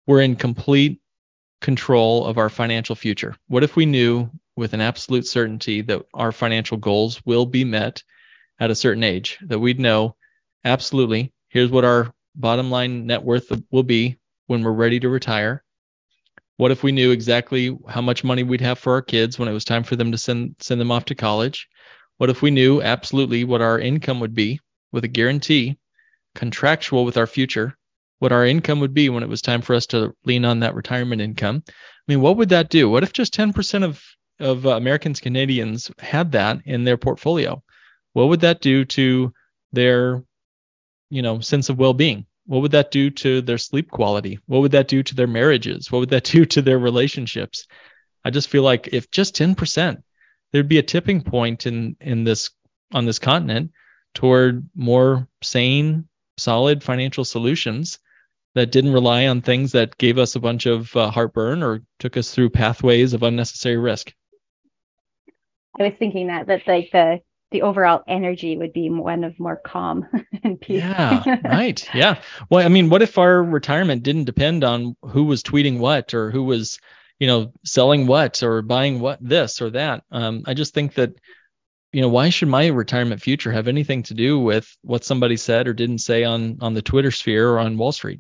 were 0.06 0.22
in 0.22 0.36
complete 0.36 1.00
control 1.62 2.26
of 2.26 2.38
our 2.38 2.50
financial 2.50 2.96
future? 2.96 3.36
What 3.48 3.64
if 3.64 3.76
we 3.76 3.86
knew 3.86 4.30
with 4.56 4.74
an 4.74 4.82
absolute 4.82 5.26
certainty 5.26 5.82
that 5.82 6.04
our 6.14 6.32
financial 6.32 6.78
goals 6.78 7.22
will 7.26 7.46
be 7.46 7.64
met 7.64 8.04
at 8.60 8.72
a 8.72 8.76
certain 8.76 9.04
age? 9.04 9.38
That 9.42 9.60
we'd 9.60 9.80
know 9.80 10.16
absolutely 10.64 11.34
here's 11.50 11.72
what 11.72 11.86
our 11.86 12.14
bottom 12.36 12.70
line 12.70 13.08
net 13.08 13.24
worth 13.24 13.52
will 13.72 13.84
be 13.84 14.18
when 14.48 14.64
we're 14.64 14.72
ready 14.72 15.00
to 15.00 15.10
retire. 15.10 15.64
What 16.58 16.72
if 16.72 16.84
we 16.84 16.92
knew 16.92 17.12
exactly 17.12 17.76
how 17.88 18.02
much 18.02 18.24
money 18.24 18.44
we'd 18.44 18.62
have 18.62 18.80
for 18.80 18.94
our 18.94 19.02
kids 19.02 19.38
when 19.38 19.48
it 19.48 19.54
was 19.54 19.64
time 19.64 19.84
for 19.84 19.96
them 19.96 20.12
to 20.12 20.18
send 20.18 20.56
send 20.60 20.82
them 20.82 20.92
off 20.92 21.06
to 21.06 21.16
college? 21.16 21.68
What 22.18 22.32
if 22.32 22.42
we 22.42 22.52
knew 22.52 22.82
absolutely 22.82 23.44
what 23.44 23.62
our 23.62 23.80
income 23.80 24.20
would 24.20 24.34
be 24.34 24.60
with 24.92 25.04
a 25.04 25.08
guarantee, 25.08 25.78
contractual 26.34 27.06
with 27.06 27.18
our 27.18 27.28
future, 27.28 27.78
what 28.20 28.32
our 28.32 28.46
income 28.46 28.80
would 28.80 28.94
be 28.94 29.10
when 29.10 29.24
it 29.24 29.30
was 29.30 29.42
time 29.42 29.62
for 29.62 29.76
us 29.76 29.86
to 29.88 30.14
lean 30.26 30.46
on 30.46 30.62
that 30.62 30.76
retirement 30.76 31.22
income. 31.22 31.64
I 31.68 31.72
mean, 32.08 32.22
what 32.22 32.38
would 32.38 32.50
that 32.50 32.70
do? 32.70 32.90
What 32.90 33.04
if 33.04 33.14
just 33.14 33.36
10% 33.36 33.84
of 33.84 34.04
of 34.40 34.66
uh, 34.68 34.72
Americans 34.72 35.20
Canadians 35.20 35.90
had 36.00 36.32
that 36.34 36.62
in 36.66 36.84
their 36.84 36.98
portfolio? 36.98 37.64
What 38.14 38.30
would 38.30 38.42
that 38.42 38.62
do 38.62 38.86
to 38.86 39.34
their 39.74 40.24
you 41.10 41.22
know 41.22 41.40
sense 41.40 41.70
of 41.70 41.78
well-being? 41.78 42.27
What 42.48 42.62
would 42.62 42.72
that 42.72 42.92
do 42.92 43.10
to 43.10 43.42
their 43.42 43.58
sleep 43.58 43.92
quality? 43.92 44.40
What 44.48 44.62
would 44.62 44.72
that 44.72 44.88
do 44.88 45.04
to 45.04 45.16
their 45.16 45.28
marriages? 45.28 45.92
What 45.92 46.00
would 46.00 46.10
that 46.10 46.24
do 46.24 46.46
to 46.46 46.62
their 46.62 46.80
relationships? 46.80 47.68
I 48.26 48.30
just 48.30 48.50
feel 48.50 48.64
like 48.64 48.90
if 48.94 49.12
just 49.12 49.36
10%, 49.36 50.02
there'd 50.52 50.68
be 50.68 50.80
a 50.80 50.84
tipping 50.84 51.22
point 51.22 51.68
in 51.68 51.98
in 52.00 52.24
this 52.24 52.50
on 52.94 53.06
this 53.06 53.20
continent 53.20 53.72
toward 54.14 54.70
more 54.74 55.28
sane, 55.44 56.08
solid 56.38 56.84
financial 56.84 57.26
solutions 57.26 58.00
that 58.56 58.72
didn't 58.72 58.94
rely 58.94 59.28
on 59.28 59.42
things 59.42 59.74
that 59.74 59.98
gave 59.98 60.18
us 60.18 60.36
a 60.36 60.40
bunch 60.40 60.66
of 60.66 60.96
uh, 60.96 61.12
heartburn 61.12 61.62
or 61.62 61.84
took 62.00 62.18
us 62.18 62.34
through 62.34 62.50
pathways 62.50 63.14
of 63.14 63.24
unnecessary 63.24 63.78
risk. 63.78 64.14
I 65.80 65.84
was 65.84 65.94
thinking 66.00 66.28
that 66.28 66.48
that 66.48 66.68
like 66.68 66.90
the 66.92 67.22
the 67.52 67.62
overall 67.62 68.04
energy 68.08 68.58
would 68.58 68.74
be 68.74 68.90
one 68.90 69.24
of 69.24 69.40
more 69.40 69.56
calm 69.56 70.06
and 70.44 70.60
peace. 70.60 70.82
Yeah, 70.82 71.40
right. 71.46 71.88
Yeah. 71.96 72.22
Well, 72.50 72.66
I 72.66 72.70
mean, 72.70 72.90
what 72.90 73.02
if 73.02 73.18
our 73.18 73.42
retirement 73.42 74.04
didn't 74.04 74.26
depend 74.26 74.64
on 74.64 74.96
who 75.02 75.24
was 75.24 75.44
tweeting 75.44 75.80
what 75.80 76.14
or 76.14 76.30
who 76.30 76.44
was, 76.44 76.80
you 77.20 77.28
know, 77.28 77.54
selling 77.64 78.06
what 78.08 78.44
or 78.44 78.62
buying 78.62 79.00
what 79.00 79.20
this 79.22 79.62
or 79.62 79.70
that? 79.72 80.04
Um, 80.12 80.44
I 80.46 80.54
just 80.54 80.74
think 80.74 80.96
that, 80.96 81.12
you 81.94 82.02
know, 82.02 82.10
why 82.10 82.30
should 82.30 82.50
my 82.50 82.68
retirement 82.68 83.22
future 83.22 83.52
have 83.52 83.70
anything 83.70 84.04
to 84.04 84.14
do 84.14 84.40
with 84.40 84.70
what 84.82 85.06
somebody 85.06 85.38
said 85.38 85.68
or 85.68 85.74
didn't 85.74 86.00
say 86.00 86.26
on 86.26 86.58
on 86.62 86.74
the 86.74 86.82
Twitter 86.82 87.12
sphere 87.12 87.50
or 87.50 87.60
on 87.60 87.78
Wall 87.78 87.94
Street? 87.94 88.20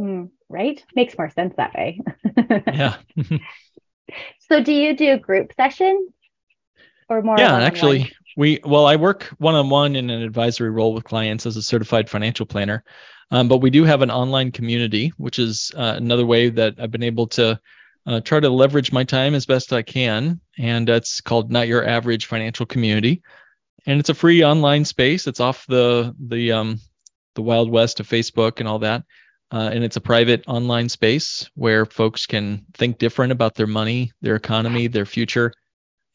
Mm, 0.00 0.30
right? 0.48 0.82
Makes 0.96 1.16
more 1.16 1.30
sense 1.30 1.54
that 1.56 1.74
way. 1.74 2.00
yeah. 2.66 2.96
so 4.50 4.62
do 4.62 4.72
you 4.72 4.96
do 4.96 5.16
group 5.16 5.52
sessions 5.54 6.10
or 7.08 7.22
more? 7.22 7.38
Yeah, 7.38 7.56
actually 7.56 8.12
we 8.38 8.60
well, 8.64 8.86
I 8.86 8.94
work 8.94 9.24
one-on-one 9.38 9.96
in 9.96 10.10
an 10.10 10.22
advisory 10.22 10.70
role 10.70 10.94
with 10.94 11.02
clients 11.02 11.44
as 11.44 11.56
a 11.56 11.62
certified 11.62 12.08
financial 12.08 12.46
planner. 12.46 12.84
Um, 13.32 13.48
but 13.48 13.58
we 13.58 13.68
do 13.68 13.82
have 13.82 14.00
an 14.00 14.12
online 14.12 14.52
community, 14.52 15.12
which 15.16 15.40
is 15.40 15.72
uh, 15.76 15.94
another 15.96 16.24
way 16.24 16.48
that 16.48 16.76
I've 16.78 16.92
been 16.92 17.02
able 17.02 17.26
to 17.26 17.60
uh, 18.06 18.20
try 18.20 18.38
to 18.38 18.48
leverage 18.48 18.92
my 18.92 19.02
time 19.02 19.34
as 19.34 19.44
best 19.44 19.72
I 19.72 19.82
can. 19.82 20.40
And 20.56 20.86
that's 20.86 21.20
called 21.20 21.50
Not 21.50 21.66
Your 21.66 21.84
Average 21.84 22.26
Financial 22.26 22.64
Community. 22.64 23.22
And 23.86 23.98
it's 23.98 24.08
a 24.08 24.14
free 24.14 24.44
online 24.44 24.84
space. 24.84 25.26
It's 25.26 25.40
off 25.40 25.66
the 25.66 26.14
the 26.20 26.52
um, 26.52 26.80
the 27.34 27.42
wild 27.42 27.72
west 27.72 27.98
of 27.98 28.08
Facebook 28.08 28.60
and 28.60 28.68
all 28.68 28.78
that. 28.78 29.02
Uh, 29.50 29.70
and 29.72 29.82
it's 29.82 29.96
a 29.96 30.00
private 30.00 30.44
online 30.46 30.88
space 30.88 31.50
where 31.56 31.84
folks 31.86 32.26
can 32.26 32.66
think 32.74 32.98
different 32.98 33.32
about 33.32 33.56
their 33.56 33.66
money, 33.66 34.12
their 34.22 34.36
economy, 34.36 34.86
their 34.86 35.06
future. 35.06 35.52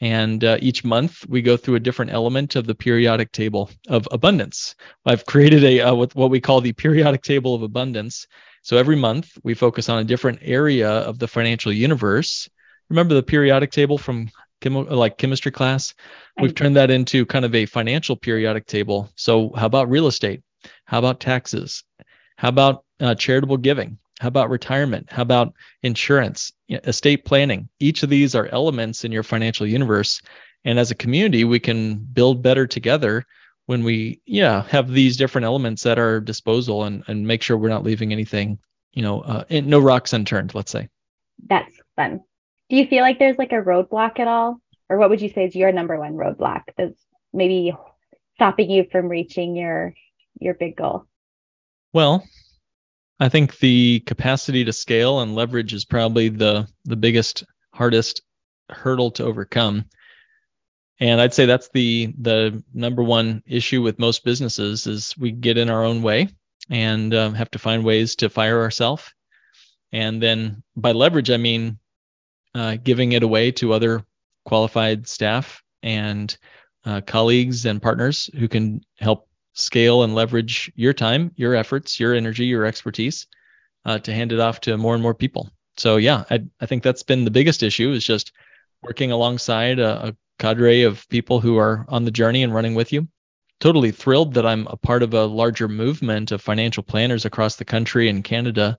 And 0.03 0.43
uh, 0.43 0.57
each 0.59 0.83
month 0.83 1.25
we 1.29 1.41
go 1.41 1.55
through 1.55 1.75
a 1.75 1.79
different 1.79 2.11
element 2.11 2.57
of 2.57 2.67
the 2.67 2.75
periodic 2.75 3.31
table 3.31 3.71
of 3.87 4.05
abundance. 4.11 4.75
I've 5.05 5.25
created 5.25 5.63
a 5.63 5.79
uh, 5.79 5.93
what, 5.95 6.13
what 6.13 6.29
we 6.29 6.41
call 6.41 6.59
the 6.59 6.73
periodic 6.73 7.21
table 7.21 7.55
of 7.55 7.61
abundance. 7.61 8.27
So 8.63 8.75
every 8.75 8.97
month 8.97 9.37
we 9.43 9.53
focus 9.53 9.87
on 9.87 9.99
a 9.99 10.03
different 10.03 10.39
area 10.41 10.89
of 10.89 11.19
the 11.19 11.27
financial 11.29 11.71
universe. 11.71 12.49
Remember 12.89 13.13
the 13.13 13.23
periodic 13.23 13.71
table 13.71 13.97
from 13.97 14.29
chem- 14.59 14.89
like 14.89 15.17
chemistry 15.17 15.53
class? 15.53 15.93
We've 16.37 16.53
turned 16.53 16.75
that 16.75 16.91
into 16.91 17.25
kind 17.25 17.45
of 17.45 17.55
a 17.55 17.65
financial 17.65 18.17
periodic 18.17 18.65
table. 18.65 19.09
So 19.15 19.53
how 19.55 19.67
about 19.67 19.89
real 19.89 20.07
estate? 20.07 20.41
How 20.83 20.99
about 20.99 21.21
taxes? 21.21 21.85
How 22.35 22.49
about 22.49 22.83
uh, 22.99 23.15
charitable 23.15 23.55
giving? 23.55 23.97
How 24.23 24.29
about 24.29 24.49
retirement? 24.49 25.11
How 25.11 25.21
about 25.21 25.53
insurance, 25.81 26.53
estate 26.69 27.25
planning? 27.25 27.67
Each 27.81 28.03
of 28.03 28.09
these 28.09 28.35
are 28.35 28.47
elements 28.47 29.03
in 29.03 29.11
your 29.11 29.21
financial 29.21 29.67
universe. 29.67 30.21
And 30.63 30.79
as 30.79 30.91
a 30.91 30.95
community, 30.95 31.43
we 31.43 31.59
can 31.59 31.95
build 31.97 32.41
better 32.41 32.65
together 32.65 33.25
when 33.65 33.83
we, 33.83 34.21
yeah, 34.25 34.63
have 34.69 34.89
these 34.89 35.17
different 35.17 35.43
elements 35.43 35.85
at 35.85 35.99
our 35.99 36.21
disposal 36.21 36.85
and, 36.85 37.03
and 37.07 37.27
make 37.27 37.41
sure 37.41 37.57
we're 37.57 37.67
not 37.67 37.83
leaving 37.83 38.13
anything, 38.13 38.59
you 38.93 39.01
know, 39.01 39.19
uh, 39.23 39.43
no 39.49 39.79
rocks 39.79 40.13
unturned, 40.13 40.55
let's 40.55 40.71
say. 40.71 40.87
That's 41.49 41.73
fun. 41.97 42.21
Do 42.69 42.77
you 42.77 42.87
feel 42.87 43.01
like 43.01 43.19
there's 43.19 43.37
like 43.37 43.51
a 43.51 43.55
roadblock 43.55 44.21
at 44.21 44.29
all? 44.29 44.61
Or 44.87 44.99
what 44.99 45.09
would 45.09 45.21
you 45.21 45.33
say 45.33 45.43
is 45.43 45.53
your 45.53 45.73
number 45.73 45.99
one 45.99 46.13
roadblock 46.13 46.61
that's 46.77 46.97
maybe 47.33 47.75
stopping 48.35 48.71
you 48.71 48.85
from 48.89 49.09
reaching 49.09 49.57
your 49.57 49.93
your 50.39 50.53
big 50.53 50.77
goal? 50.77 51.07
Well, 51.91 52.23
I 53.19 53.29
think 53.29 53.59
the 53.59 54.01
capacity 54.01 54.65
to 54.65 54.73
scale 54.73 55.19
and 55.19 55.35
leverage 55.35 55.73
is 55.73 55.85
probably 55.85 56.29
the 56.29 56.67
the 56.85 56.95
biggest, 56.95 57.43
hardest 57.73 58.21
hurdle 58.69 59.11
to 59.11 59.23
overcome. 59.23 59.85
And 60.99 61.21
I'd 61.21 61.33
say 61.33 61.45
that's 61.45 61.69
the 61.73 62.13
the 62.19 62.63
number 62.73 63.03
one 63.03 63.43
issue 63.45 63.81
with 63.81 63.99
most 63.99 64.23
businesses 64.23 64.87
is 64.87 65.15
we 65.17 65.31
get 65.31 65.57
in 65.57 65.69
our 65.69 65.83
own 65.83 66.01
way 66.01 66.29
and 66.69 67.13
um, 67.13 67.33
have 67.33 67.51
to 67.51 67.59
find 67.59 67.83
ways 67.83 68.15
to 68.17 68.29
fire 68.29 68.61
ourselves. 68.61 69.11
And 69.91 70.21
then 70.21 70.63
by 70.75 70.91
leverage, 70.91 71.29
I 71.29 71.37
mean 71.37 71.77
uh, 72.55 72.77
giving 72.83 73.11
it 73.11 73.23
away 73.23 73.51
to 73.51 73.73
other 73.73 74.03
qualified 74.45 75.07
staff 75.07 75.61
and 75.81 76.35
uh, 76.85 77.01
colleagues 77.01 77.65
and 77.65 77.81
partners 77.81 78.29
who 78.37 78.47
can 78.47 78.81
help 78.97 79.27
scale 79.53 80.03
and 80.03 80.15
leverage 80.15 80.71
your 80.75 80.93
time, 80.93 81.31
your 81.35 81.55
efforts, 81.55 81.99
your 81.99 82.13
energy, 82.13 82.45
your 82.45 82.65
expertise 82.65 83.27
uh, 83.85 83.99
to 83.99 84.13
hand 84.13 84.31
it 84.31 84.39
off 84.39 84.61
to 84.61 84.77
more 84.77 84.93
and 84.93 85.03
more 85.03 85.13
people. 85.13 85.49
So 85.77 85.97
yeah, 85.97 86.23
I, 86.29 86.43
I 86.59 86.65
think 86.65 86.83
that's 86.83 87.03
been 87.03 87.25
the 87.25 87.31
biggest 87.31 87.63
issue 87.63 87.91
is 87.91 88.03
just 88.03 88.31
working 88.81 89.11
alongside 89.11 89.79
a, 89.79 90.07
a 90.09 90.15
cadre 90.39 90.83
of 90.83 91.07
people 91.09 91.39
who 91.39 91.57
are 91.57 91.85
on 91.87 92.05
the 92.05 92.11
journey 92.11 92.43
and 92.43 92.53
running 92.53 92.75
with 92.75 92.91
you. 92.93 93.07
Totally 93.59 93.91
thrilled 93.91 94.33
that 94.33 94.45
I'm 94.45 94.67
a 94.67 94.77
part 94.77 95.03
of 95.03 95.13
a 95.13 95.25
larger 95.25 95.67
movement 95.67 96.31
of 96.31 96.41
financial 96.41 96.83
planners 96.83 97.25
across 97.25 97.55
the 97.55 97.65
country 97.65 98.09
and 98.09 98.23
Canada. 98.23 98.77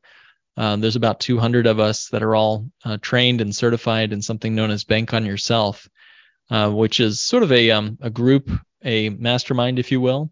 Um, 0.57 0.81
there's 0.81 0.97
about 0.97 1.21
200 1.21 1.66
of 1.66 1.81
us 1.81 2.09
that 2.09 2.23
are 2.23 2.35
all 2.35 2.69
uh, 2.85 2.99
trained 3.00 3.40
and 3.40 3.54
certified 3.54 4.12
in 4.12 4.21
something 4.21 4.54
known 4.54 4.71
as 4.71 4.85
Bank 4.85 5.14
on 5.14 5.25
Yourself, 5.25 5.88
uh, 6.50 6.71
which 6.71 7.00
is 7.00 7.21
sort 7.21 7.43
of 7.43 7.50
a 7.50 7.71
um, 7.71 7.99
a 8.02 8.11
group, 8.11 8.50
a 8.85 9.09
mastermind, 9.09 9.78
if 9.78 9.90
you 9.90 10.00
will, 10.00 10.31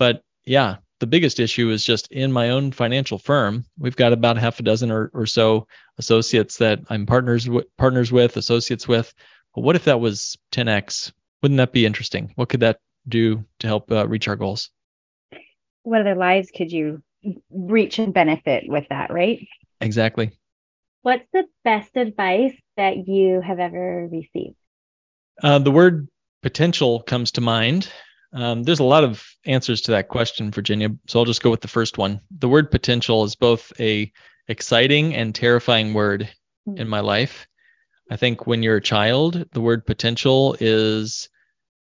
but 0.00 0.22
yeah, 0.46 0.76
the 1.00 1.06
biggest 1.06 1.38
issue 1.38 1.70
is 1.70 1.84
just 1.84 2.10
in 2.10 2.32
my 2.32 2.48
own 2.48 2.72
financial 2.72 3.18
firm. 3.18 3.66
We've 3.78 3.94
got 3.94 4.14
about 4.14 4.38
half 4.38 4.58
a 4.58 4.62
dozen 4.62 4.90
or, 4.90 5.10
or 5.12 5.26
so 5.26 5.66
associates 5.98 6.56
that 6.56 6.80
I'm 6.88 7.04
partners 7.04 7.44
w- 7.44 7.66
partners 7.76 8.10
with, 8.10 8.38
associates 8.38 8.88
with. 8.88 9.12
But 9.54 9.60
what 9.60 9.76
if 9.76 9.84
that 9.84 10.00
was 10.00 10.38
10x? 10.52 11.12
Wouldn't 11.42 11.58
that 11.58 11.72
be 11.72 11.84
interesting? 11.84 12.32
What 12.36 12.48
could 12.48 12.60
that 12.60 12.78
do 13.06 13.44
to 13.58 13.66
help 13.66 13.92
uh, 13.92 14.08
reach 14.08 14.26
our 14.26 14.36
goals? 14.36 14.70
What 15.82 16.00
other 16.00 16.14
lives 16.14 16.50
could 16.50 16.72
you 16.72 17.02
reach 17.50 17.98
and 17.98 18.14
benefit 18.14 18.64
with 18.68 18.86
that, 18.88 19.12
right? 19.12 19.46
Exactly. 19.82 20.30
What's 21.02 21.26
the 21.34 21.44
best 21.62 21.94
advice 21.96 22.56
that 22.78 23.06
you 23.06 23.42
have 23.42 23.58
ever 23.58 24.08
received? 24.10 24.56
Uh, 25.42 25.58
the 25.58 25.70
word 25.70 26.08
potential 26.42 27.02
comes 27.02 27.32
to 27.32 27.42
mind. 27.42 27.90
Um, 28.32 28.62
there's 28.62 28.80
a 28.80 28.84
lot 28.84 29.04
of 29.04 29.22
answers 29.46 29.82
to 29.82 29.92
that 29.92 30.08
question, 30.08 30.50
Virginia. 30.50 30.90
So 31.08 31.18
I'll 31.18 31.24
just 31.24 31.42
go 31.42 31.50
with 31.50 31.60
the 31.60 31.68
first 31.68 31.98
one. 31.98 32.20
The 32.30 32.48
word 32.48 32.70
potential 32.70 33.24
is 33.24 33.36
both 33.36 33.72
a 33.80 34.12
exciting 34.48 35.14
and 35.14 35.34
terrifying 35.34 35.94
word 35.94 36.28
hmm. 36.66 36.76
in 36.76 36.88
my 36.88 37.00
life. 37.00 37.46
I 38.10 38.16
think 38.16 38.46
when 38.46 38.62
you're 38.62 38.76
a 38.76 38.82
child, 38.82 39.46
the 39.52 39.60
word 39.60 39.86
potential 39.86 40.56
is 40.60 41.28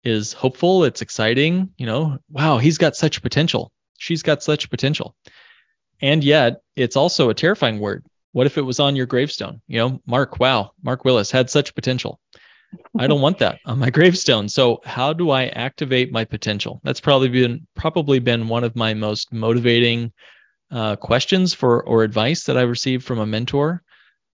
is 0.05 0.33
hopeful, 0.33 0.85
it's 0.85 1.03
exciting, 1.03 1.71
you 1.77 1.87
know, 1.87 2.19
wow, 2.31 2.59
he's 2.59 2.79
got 2.79 2.97
such 2.97 3.21
potential. 3.21 3.73
She's 3.99 4.23
got 4.23 4.43
such 4.43 4.71
potential. 4.71 5.17
And 6.01 6.23
yet, 6.23 6.61
it's 6.77 6.97
also 6.97 7.29
a 7.29 7.35
terrifying 7.35 7.81
word. 7.81 8.07
What 8.33 8.47
if 8.47 8.59
it 8.59 8.63
was 8.63 8.79
on 8.79 8.95
your 8.95 9.07
gravestone? 9.07 9.61
You 9.67 9.79
know, 9.79 10.03
Mark, 10.07 10.39
wow, 10.39 10.71
Mark 10.83 11.05
Willis 11.05 11.31
had 11.31 11.51
such 11.51 11.75
potential. 11.75 12.21
I 12.99 13.07
don't 13.07 13.21
want 13.21 13.39
that 13.39 13.61
on 13.65 13.79
my 13.79 13.91
gravestone. 13.99 14.49
So 14.49 14.81
how 14.85 15.13
do 15.13 15.31
I 15.31 15.47
activate 15.47 16.13
my 16.13 16.25
potential? 16.25 16.81
That's 16.85 17.01
probably 17.01 17.29
been 17.29 17.67
probably 17.75 18.19
been 18.19 18.49
one 18.49 18.65
of 18.65 18.77
my 18.77 18.95
most 18.95 19.33
motivating 19.33 20.13
uh, 20.71 20.97
questions 20.97 21.55
for 21.55 21.83
or 21.85 22.03
advice 22.03 22.45
that 22.45 22.59
I 22.59 22.63
received 22.63 23.05
from 23.05 23.19
a 23.19 23.27
mentor. 23.27 23.83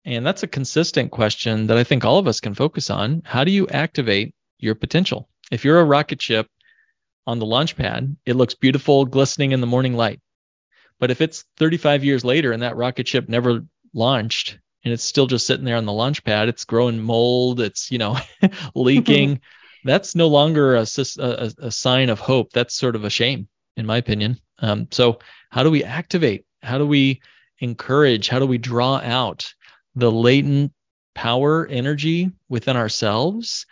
And 0.05 0.27
that's 0.27 0.43
a 0.43 0.49
consistent 0.49 1.11
question 1.11 1.69
that 1.69 1.77
I 1.77 1.85
think 1.85 2.05
all 2.05 2.19
of 2.19 2.27
us 2.27 2.41
can 2.41 2.55
focus 2.55 2.91
on. 2.91 3.23
How 3.25 3.45
do 3.45 3.53
you 3.53 3.69
activate 3.69 4.35
your 4.59 4.75
potential? 4.75 5.29
If 5.51 5.65
you're 5.65 5.81
a 5.81 5.85
rocket 5.85 6.21
ship 6.21 6.49
on 7.27 7.39
the 7.39 7.47
launch 7.47 7.77
pad, 7.77 8.17
it 8.27 8.35
looks 8.35 8.55
beautiful, 8.55 9.05
glistening 9.05 9.53
in 9.53 9.61
the 9.61 9.67
morning 9.67 9.95
light. 9.95 10.21
But 10.99 11.11
if 11.11 11.21
it's 11.21 11.45
35 11.59 12.05
years 12.05 12.25
later 12.25 12.53
and 12.53 12.63
that 12.63 12.77
rocket 12.77 13.07
ship 13.07 13.29
never 13.29 13.65
launched 13.95 14.59
and 14.85 14.93
it's 14.93 15.05
still 15.05 15.27
just 15.27 15.47
sitting 15.47 15.65
there 15.65 15.77
on 15.77 15.87
the 15.87 15.93
launch 15.93 16.25
pad, 16.25 16.49
it's 16.49 16.65
growing 16.65 17.01
mold, 17.01 17.61
it's, 17.61 17.91
you 17.91 17.99
know, 17.99 18.19
leaking, 18.75 19.41
that's 19.85 20.15
no 20.15 20.29
longer 20.29 20.77
a, 20.77 20.87
a, 21.19 21.53
a, 21.59 21.71
sign 21.71 22.11
of 22.11 22.21
hope. 22.21 22.53
That's 22.53 22.75
sort 22.75 22.97
of 22.97 23.05
a 23.05 23.11
shame, 23.11 23.49
in 23.77 23.87
my 23.87 23.97
opinion. 23.97 24.39
Um, 24.59 24.89
so, 24.91 25.19
how 25.51 25.63
do 25.63 25.71
we 25.71 25.85
activate? 25.85 26.45
How 26.63 26.79
do 26.79 26.87
we 26.87 27.21
encourage? 27.59 28.29
How 28.29 28.39
do 28.39 28.47
we 28.47 28.59
draw 28.59 28.97
out 28.97 29.53
the 29.95 30.11
latent 30.11 30.73
power, 31.15 31.67
energy 31.67 32.31
within 32.49 32.77
ourselves 32.77 33.67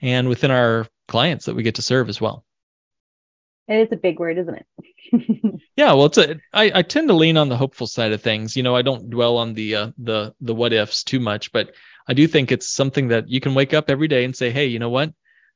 and 0.00 0.28
within 0.28 0.50
our 0.50 0.86
clients 1.08 1.46
that 1.46 1.54
we 1.54 1.62
get 1.62 1.76
to 1.76 1.82
serve 1.82 2.08
as 2.08 2.20
well? 2.20 2.44
It 3.68 3.76
is 3.76 3.88
a 3.92 3.96
big 3.96 4.18
word, 4.18 4.38
isn't 4.38 4.54
it? 4.54 4.66
yeah, 5.76 5.92
well, 5.92 6.06
it's 6.06 6.18
a. 6.18 6.40
I, 6.52 6.70
I 6.74 6.82
tend 6.82 7.08
to 7.08 7.14
lean 7.14 7.36
on 7.36 7.48
the 7.48 7.56
hopeful 7.56 7.86
side 7.86 8.12
of 8.12 8.22
things. 8.22 8.56
You 8.56 8.62
know, 8.62 8.76
I 8.76 8.82
don't 8.82 9.10
dwell 9.10 9.38
on 9.38 9.54
the 9.54 9.76
uh, 9.76 9.90
the 9.98 10.34
the 10.40 10.54
what 10.54 10.72
ifs 10.72 11.04
too 11.04 11.20
much, 11.20 11.52
but 11.52 11.72
I 12.06 12.14
do 12.14 12.26
think 12.26 12.52
it's 12.52 12.70
something 12.70 13.08
that 13.08 13.28
you 13.28 13.40
can 13.40 13.54
wake 13.54 13.74
up 13.74 13.90
every 13.90 14.08
day 14.08 14.24
and 14.24 14.34
say, 14.34 14.50
hey, 14.50 14.66
you 14.66 14.78
know 14.78 14.90
what? 14.90 15.12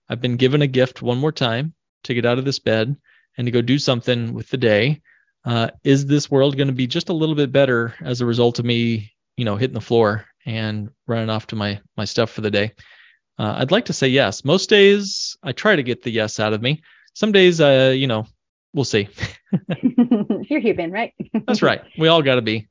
I've 0.08 0.20
been 0.20 0.36
given 0.36 0.62
a 0.62 0.66
gift 0.66 1.02
one 1.02 1.18
more 1.18 1.32
time 1.32 1.74
to 2.04 2.14
get 2.14 2.26
out 2.26 2.38
of 2.38 2.44
this 2.44 2.58
bed 2.58 2.96
and 3.36 3.46
to 3.46 3.50
go 3.50 3.62
do 3.62 3.78
something 3.78 4.32
with 4.34 4.48
the 4.48 4.56
day. 4.56 5.02
Uh, 5.44 5.70
is 5.84 6.06
this 6.06 6.30
world 6.30 6.56
going 6.56 6.68
to 6.68 6.74
be 6.74 6.86
just 6.86 7.08
a 7.08 7.14
little 7.14 7.34
bit 7.34 7.52
better 7.52 7.94
as 8.00 8.20
a 8.20 8.26
result 8.26 8.58
of 8.58 8.64
me, 8.64 9.12
you 9.36 9.44
know, 9.44 9.56
hitting 9.56 9.74
the 9.74 9.80
floor 9.80 10.26
and 10.44 10.90
running 11.06 11.30
off 11.30 11.48
to 11.48 11.56
my 11.56 11.80
my 11.96 12.04
stuff 12.04 12.30
for 12.30 12.40
the 12.40 12.50
day? 12.50 12.72
Uh, 13.38 13.56
I'd 13.58 13.70
like 13.70 13.86
to 13.86 13.92
say 13.92 14.08
yes. 14.08 14.44
Most 14.44 14.70
days 14.70 15.36
I 15.42 15.52
try 15.52 15.76
to 15.76 15.82
get 15.82 16.02
the 16.02 16.10
yes 16.10 16.40
out 16.40 16.52
of 16.52 16.62
me 16.62 16.82
some 17.16 17.32
days, 17.32 17.62
uh, 17.62 17.94
you 17.96 18.06
know, 18.06 18.26
we'll 18.76 18.85
see. 18.85 19.09
You're 19.83 20.61
human, 20.61 20.92
right? 20.92 21.14
That's 21.47 21.62
right. 21.62 21.83
We 21.99 22.06
all 22.06 22.23
got 22.23 22.37
to 22.37 22.42
be. 22.42 22.68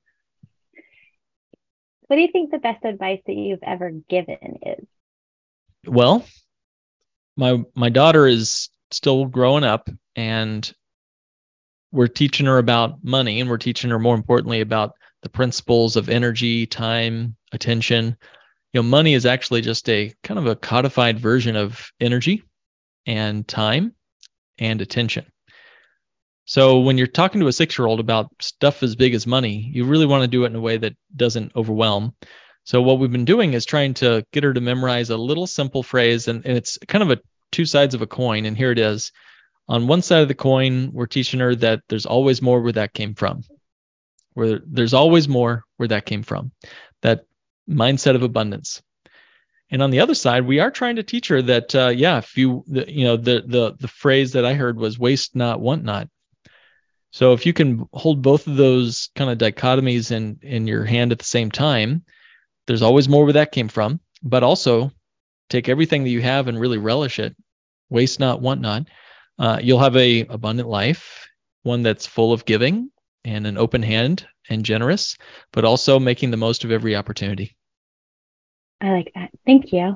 What 2.07 2.15
do 2.15 2.21
you 2.21 2.29
think 2.31 2.51
the 2.51 2.59
best 2.59 2.85
advice 2.85 3.19
that 3.25 3.33
you've 3.33 3.63
ever 3.63 3.91
given 4.07 4.59
is? 4.61 4.85
Well, 5.87 6.23
my 7.35 7.63
my 7.73 7.89
daughter 7.89 8.27
is 8.27 8.69
still 8.91 9.25
growing 9.25 9.63
up 9.63 9.89
and 10.15 10.71
we're 11.91 12.07
teaching 12.07 12.45
her 12.45 12.59
about 12.59 13.03
money 13.03 13.41
and 13.41 13.49
we're 13.49 13.57
teaching 13.57 13.89
her 13.89 13.99
more 13.99 14.15
importantly 14.15 14.61
about 14.61 14.93
the 15.23 15.29
principles 15.29 15.95
of 15.95 16.09
energy, 16.09 16.67
time, 16.67 17.35
attention. 17.51 18.15
You 18.73 18.81
know, 18.81 18.83
money 18.83 19.15
is 19.15 19.25
actually 19.25 19.61
just 19.61 19.89
a 19.89 20.13
kind 20.23 20.37
of 20.37 20.45
a 20.45 20.55
codified 20.55 21.19
version 21.19 21.55
of 21.55 21.89
energy 21.99 22.43
and 23.07 23.47
time 23.47 23.95
and 24.59 24.81
attention. 24.81 25.25
So 26.45 26.79
when 26.79 26.97
you're 26.97 27.07
talking 27.07 27.41
to 27.41 27.47
a 27.47 27.53
six 27.53 27.77
year 27.77 27.87
old 27.87 27.99
about 27.99 28.31
stuff 28.39 28.83
as 28.83 28.95
big 28.95 29.15
as 29.15 29.25
money, 29.25 29.69
you 29.73 29.85
really 29.85 30.05
want 30.05 30.21
to 30.21 30.27
do 30.27 30.43
it 30.43 30.47
in 30.47 30.55
a 30.55 30.61
way 30.61 30.77
that 30.77 30.95
doesn't 31.15 31.55
overwhelm. 31.55 32.15
So 32.63 32.81
what 32.81 32.99
we've 32.99 33.11
been 33.11 33.25
doing 33.25 33.53
is 33.53 33.65
trying 33.65 33.95
to 33.95 34.25
get 34.31 34.43
her 34.43 34.53
to 34.53 34.61
memorize 34.61 35.09
a 35.09 35.17
little 35.17 35.47
simple 35.47 35.83
phrase, 35.83 36.27
and, 36.27 36.45
and 36.45 36.57
it's 36.57 36.77
kind 36.87 37.03
of 37.03 37.11
a 37.11 37.21
two 37.51 37.65
sides 37.65 37.93
of 37.93 38.01
a 38.01 38.07
coin. 38.07 38.45
And 38.45 38.57
here 38.57 38.71
it 38.71 38.79
is. 38.79 39.11
On 39.67 39.87
one 39.87 40.01
side 40.03 40.21
of 40.21 40.27
the 40.27 40.35
coin, 40.35 40.91
we're 40.93 41.07
teaching 41.07 41.39
her 41.39 41.55
that 41.55 41.81
there's 41.89 42.05
always 42.05 42.41
more 42.41 42.61
where 42.61 42.73
that 42.73 42.93
came 42.93 43.15
from. 43.15 43.41
Where 44.33 44.59
there's 44.65 44.93
always 44.93 45.27
more 45.27 45.63
where 45.77 45.87
that 45.87 46.05
came 46.05 46.23
from. 46.23 46.51
That 47.01 47.25
mindset 47.67 48.15
of 48.15 48.23
abundance. 48.23 48.83
And 49.71 49.81
on 49.81 49.89
the 49.89 50.01
other 50.01 50.13
side, 50.13 50.45
we 50.45 50.59
are 50.59 50.69
trying 50.69 50.97
to 50.97 51.03
teach 51.03 51.29
her 51.29 51.41
that, 51.41 51.73
uh, 51.73 51.87
yeah, 51.87 52.19
if 52.19 52.37
you, 52.37 52.63
you 52.67 53.05
know, 53.05 53.17
the 53.17 53.43
the 53.45 53.75
the 53.79 53.87
phrase 53.87 54.33
that 54.33 54.45
I 54.45 54.53
heard 54.53 54.77
was 54.77 54.99
"waste 54.99 55.35
not, 55.35 55.59
want 55.59 55.83
not." 55.83 56.07
So 57.15 57.31
if 57.31 57.45
you 57.45 57.53
can 57.53 57.87
hold 57.93 58.21
both 58.21 58.45
of 58.45 58.57
those 58.57 59.09
kind 59.15 59.29
of 59.31 59.37
dichotomies 59.37 60.11
in 60.11 60.37
in 60.41 60.67
your 60.67 60.83
hand 60.83 61.13
at 61.13 61.17
the 61.17 61.23
same 61.23 61.49
time, 61.49 62.03
there's 62.67 62.81
always 62.81 63.07
more 63.07 63.23
where 63.23 63.31
that 63.31 63.53
came 63.53 63.69
from. 63.69 64.01
But 64.21 64.43
also 64.43 64.91
take 65.49 65.69
everything 65.69 66.03
that 66.03 66.09
you 66.09 66.21
have 66.21 66.49
and 66.49 66.59
really 66.59 66.77
relish 66.77 67.19
it. 67.19 67.33
Waste 67.89 68.19
not, 68.19 68.41
want 68.41 68.59
not. 68.59 68.87
Uh, 69.39 69.59
you'll 69.63 69.79
have 69.79 69.95
a 69.95 70.25
abundant 70.25 70.67
life, 70.67 71.29
one 71.63 71.83
that's 71.83 72.05
full 72.05 72.33
of 72.33 72.43
giving 72.43 72.91
and 73.23 73.47
an 73.47 73.57
open 73.57 73.81
hand 73.81 74.27
and 74.49 74.65
generous, 74.65 75.17
but 75.53 75.63
also 75.63 75.99
making 75.99 76.31
the 76.31 76.37
most 76.37 76.65
of 76.65 76.71
every 76.71 76.97
opportunity. 76.97 77.55
I 78.81 78.89
like 78.89 79.13
that. 79.15 79.29
Thank 79.45 79.71
you. 79.71 79.95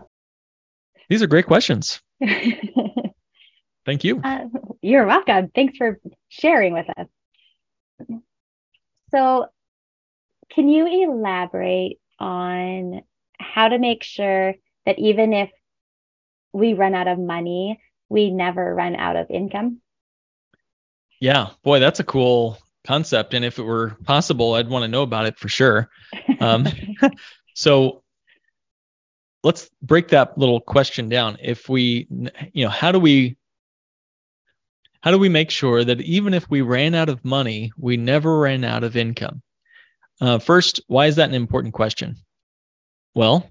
These 1.10 1.22
are 1.22 1.28
great 1.28 1.48
questions. 1.48 2.00
Thank 3.86 4.06
you. 4.06 4.22
Uh, 4.24 4.46
you're 4.82 5.06
welcome. 5.06 5.52
Thanks 5.54 5.78
for 5.78 6.00
sharing 6.30 6.74
with 6.74 6.88
us. 6.98 7.08
So, 9.12 9.48
can 10.52 10.70
you 10.70 10.88
elaborate 10.88 12.00
on 12.20 13.02
how 13.40 13.70
to 13.70 13.78
make 13.78 14.04
sure 14.04 14.56
that 14.86 15.00
even 15.00 15.34
if 15.34 15.50
we 16.54 16.74
run 16.74 16.96
out 16.96 17.08
of 17.08 17.20
money, 17.20 17.80
we 18.08 18.32
never 18.32 18.74
run 18.74 18.96
out 18.96 19.16
of 19.16 19.30
income? 19.30 19.82
Yeah, 21.20 21.50
boy, 21.64 21.80
that's 21.80 22.00
a 22.00 22.04
cool 22.04 22.58
concept. 22.86 23.34
And 23.34 23.44
if 23.44 23.60
it 23.60 23.64
were 23.64 23.98
possible, 24.06 24.54
I'd 24.54 24.70
want 24.70 24.84
to 24.84 24.88
know 24.88 25.04
about 25.04 25.26
it 25.26 25.38
for 25.38 25.50
sure. 25.50 25.90
Um, 26.40 26.66
so, 27.54 28.04
let's 29.44 29.70
break 29.82 30.10
that 30.10 30.38
little 30.38 30.60
question 30.62 31.10
down. 31.10 31.38
If 31.42 31.70
we, 31.70 32.08
you 32.54 32.66
know, 32.66 32.70
how 32.70 32.92
do 32.92 33.00
we 33.00 33.38
how 35.02 35.12
do 35.12 35.18
we 35.18 35.30
make 35.30 35.50
sure 35.50 35.84
that 35.84 36.02
even 36.02 36.34
if 36.34 36.50
we 36.50 36.62
ran 36.62 36.94
out 36.94 37.10
of 37.10 37.24
money, 37.24 37.72
we 37.78 37.98
never 37.98 38.40
ran 38.40 38.64
out 38.64 38.84
of 38.84 38.98
income? 38.98 39.42
Uh, 40.20 40.40
first, 40.40 40.82
why 40.88 41.06
is 41.06 41.16
that 41.16 41.30
an 41.30 41.36
important 41.36 41.74
question? 41.74 42.18
Well, 43.16 43.50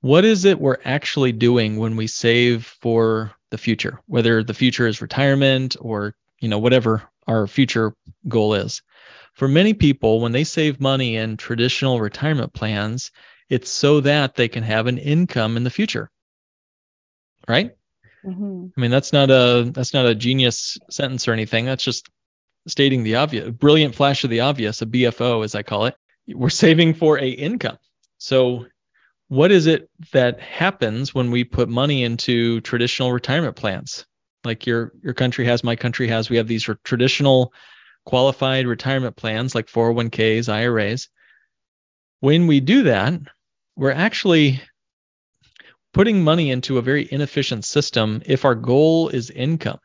what 0.00 0.24
is 0.24 0.44
it 0.44 0.60
we're 0.60 0.78
actually 0.84 1.32
doing 1.32 1.76
when 1.76 1.96
we 1.96 2.06
save 2.06 2.66
for 2.80 3.32
the 3.50 3.58
future, 3.58 4.00
whether 4.06 4.44
the 4.44 4.54
future 4.54 4.86
is 4.86 5.02
retirement 5.02 5.76
or 5.80 6.14
you 6.40 6.48
know 6.48 6.58
whatever 6.58 7.02
our 7.26 7.46
future 7.46 7.94
goal 8.28 8.54
is? 8.54 8.82
For 9.34 9.48
many 9.48 9.74
people, 9.74 10.20
when 10.20 10.32
they 10.32 10.44
save 10.44 10.80
money 10.80 11.16
in 11.16 11.36
traditional 11.36 12.00
retirement 12.00 12.52
plans, 12.52 13.10
it's 13.50 13.70
so 13.70 14.00
that 14.00 14.36
they 14.36 14.48
can 14.48 14.62
have 14.62 14.86
an 14.86 14.98
income 14.98 15.56
in 15.56 15.64
the 15.64 15.70
future. 15.70 16.10
Right? 17.48 17.72
Mm-hmm. 18.24 18.66
I 18.76 18.80
mean, 18.80 18.90
that's 18.90 19.12
not 19.12 19.30
a 19.30 19.70
that's 19.72 19.94
not 19.94 20.06
a 20.06 20.14
genius 20.14 20.78
sentence 20.90 21.28
or 21.28 21.32
anything. 21.32 21.64
That's 21.66 21.84
just 21.84 22.08
stating 22.66 23.02
the 23.02 23.16
obvious. 23.16 23.50
Brilliant 23.50 23.94
flash 23.94 24.24
of 24.24 24.30
the 24.30 24.40
obvious, 24.40 24.82
a 24.82 24.86
BFO 24.86 25.44
as 25.44 25.54
I 25.54 25.62
call 25.62 25.86
it. 25.86 25.96
We're 26.26 26.50
saving 26.50 26.94
for 26.94 27.18
a 27.18 27.28
income. 27.28 27.78
So 28.18 28.66
what 29.28 29.52
is 29.52 29.66
it 29.66 29.90
that 30.12 30.40
happens 30.40 31.14
when 31.14 31.30
we 31.30 31.44
put 31.44 31.68
money 31.68 32.04
into 32.04 32.60
traditional 32.62 33.12
retirement 33.12 33.56
plans? 33.56 34.06
Like 34.44 34.66
your 34.66 34.92
your 35.02 35.14
country 35.14 35.44
has, 35.46 35.64
my 35.64 35.76
country 35.76 36.08
has. 36.08 36.30
We 36.30 36.36
have 36.36 36.48
these 36.48 36.68
traditional 36.84 37.52
qualified 38.04 38.66
retirement 38.66 39.16
plans 39.16 39.54
like 39.54 39.66
401ks, 39.66 40.52
IRAs. 40.52 41.08
When 42.20 42.46
we 42.46 42.60
do 42.60 42.84
that, 42.84 43.20
we're 43.76 43.90
actually 43.90 44.60
putting 45.94 46.22
money 46.22 46.50
into 46.50 46.76
a 46.76 46.82
very 46.82 47.08
inefficient 47.10 47.64
system 47.64 48.20
if 48.26 48.44
our 48.44 48.54
goal 48.54 49.08
is 49.08 49.30
income. 49.30 49.78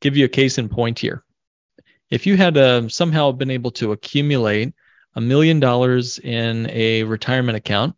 Give 0.00 0.16
you 0.16 0.26
a 0.26 0.28
case 0.28 0.58
in 0.58 0.68
point 0.68 0.98
here. 0.98 1.24
If 2.10 2.26
you 2.26 2.36
had 2.36 2.56
uh, 2.56 2.88
somehow 2.88 3.32
been 3.32 3.50
able 3.50 3.72
to 3.72 3.90
accumulate 3.90 4.74
a 5.16 5.20
million 5.20 5.58
dollars 5.58 6.18
in 6.18 6.70
a 6.70 7.02
retirement 7.02 7.56
account, 7.56 7.96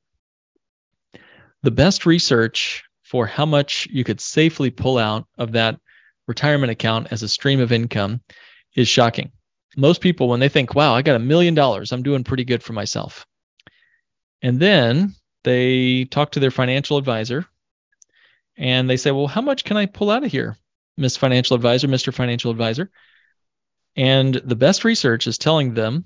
the 1.62 1.72
best 1.72 2.06
research 2.06 2.84
for 3.02 3.26
how 3.26 3.44
much 3.44 3.88
you 3.90 4.04
could 4.04 4.20
safely 4.20 4.70
pull 4.70 4.96
out 4.96 5.26
of 5.36 5.52
that 5.52 5.80
retirement 6.28 6.70
account 6.70 7.08
as 7.10 7.22
a 7.22 7.28
stream 7.28 7.58
of 7.58 7.72
income 7.72 8.20
is 8.76 8.88
shocking. 8.88 9.32
Most 9.76 10.00
people, 10.00 10.28
when 10.28 10.40
they 10.40 10.48
think, 10.48 10.74
wow, 10.74 10.94
I 10.94 11.02
got 11.02 11.16
a 11.16 11.20
million 11.20 11.54
dollars, 11.54 11.90
I'm 11.90 12.02
doing 12.02 12.22
pretty 12.22 12.44
good 12.44 12.62
for 12.62 12.74
myself. 12.74 13.26
And 14.40 14.60
then 14.60 15.14
they 15.48 16.04
talk 16.04 16.32
to 16.32 16.40
their 16.40 16.50
financial 16.50 16.98
advisor 16.98 17.46
and 18.56 18.88
they 18.88 18.98
say, 18.98 19.10
well, 19.10 19.26
how 19.26 19.40
much 19.40 19.64
can 19.64 19.76
I 19.76 19.86
pull 19.86 20.10
out 20.10 20.24
of 20.24 20.30
here, 20.30 20.56
Miss 20.96 21.16
Financial 21.16 21.56
Advisor, 21.56 21.88
Mr. 21.88 22.12
Financial 22.12 22.50
Advisor? 22.50 22.90
And 23.96 24.34
the 24.34 24.56
best 24.56 24.84
research 24.84 25.26
is 25.26 25.38
telling 25.38 25.72
them 25.72 26.04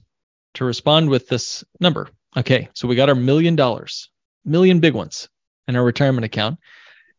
to 0.54 0.64
respond 0.64 1.10
with 1.10 1.28
this 1.28 1.64
number. 1.80 2.08
Okay, 2.36 2.68
so 2.74 2.86
we 2.86 2.94
got 2.94 3.08
our 3.08 3.14
million 3.14 3.56
dollars, 3.56 4.10
million 4.44 4.80
big 4.80 4.94
ones 4.94 5.28
in 5.66 5.76
our 5.76 5.84
retirement 5.84 6.24
account. 6.24 6.60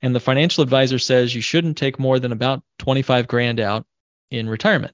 And 0.02 0.16
the 0.16 0.20
financial 0.20 0.64
advisor 0.64 1.00
says 1.00 1.36
you 1.36 1.42
shouldn't 1.42 1.78
take 1.78 2.00
more 2.00 2.20
than 2.20 2.32
about 2.32 2.64
25 2.80 3.28
grand 3.28 3.60
out 3.60 3.86
in 4.32 4.50
retirement. 4.50 4.94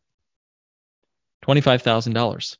$25,000. 1.46 2.58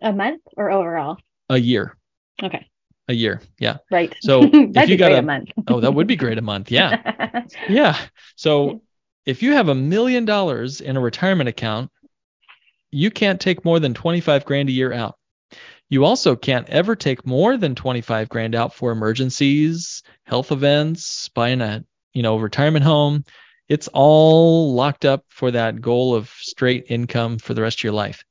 A 0.00 0.12
month 0.12 0.42
or 0.56 0.70
overall? 0.70 1.18
A 1.48 1.58
year. 1.58 1.96
Okay. 2.42 2.68
A 3.08 3.14
year. 3.14 3.40
Yeah. 3.58 3.78
Right. 3.90 4.14
So 4.20 4.42
if 4.52 4.88
you 4.88 4.98
got 4.98 5.12
a, 5.12 5.18
a 5.18 5.22
month. 5.22 5.50
oh, 5.68 5.80
that 5.80 5.92
would 5.92 6.06
be 6.06 6.16
great 6.16 6.36
a 6.36 6.42
month. 6.42 6.70
Yeah. 6.70 7.44
yeah. 7.68 7.98
So 8.36 8.82
if 9.24 9.42
you 9.42 9.54
have 9.54 9.68
a 9.68 9.74
million 9.74 10.26
dollars 10.26 10.80
in 10.80 10.96
a 10.96 11.00
retirement 11.00 11.48
account, 11.48 11.90
you 12.90 13.10
can't 13.10 13.40
take 13.40 13.64
more 13.64 13.80
than 13.80 13.94
25 13.94 14.44
grand 14.44 14.68
a 14.68 14.72
year 14.72 14.92
out. 14.92 15.16
You 15.90 16.04
also 16.04 16.36
can't 16.36 16.68
ever 16.68 16.94
take 16.94 17.26
more 17.26 17.56
than 17.56 17.74
25 17.74 18.28
grand 18.28 18.54
out 18.54 18.74
for 18.74 18.92
emergencies, 18.92 20.02
health 20.24 20.52
events, 20.52 21.30
buying 21.30 21.62
a, 21.62 21.84
you 22.12 22.22
know, 22.22 22.36
retirement 22.36 22.84
home. 22.84 23.24
It's 23.68 23.88
all 23.88 24.74
locked 24.74 25.04
up 25.06 25.24
for 25.28 25.50
that 25.50 25.80
goal 25.80 26.14
of 26.14 26.28
straight 26.40 26.86
income 26.88 27.38
for 27.38 27.54
the 27.54 27.62
rest 27.62 27.80
of 27.80 27.84
your 27.84 27.92
life. 27.92 28.22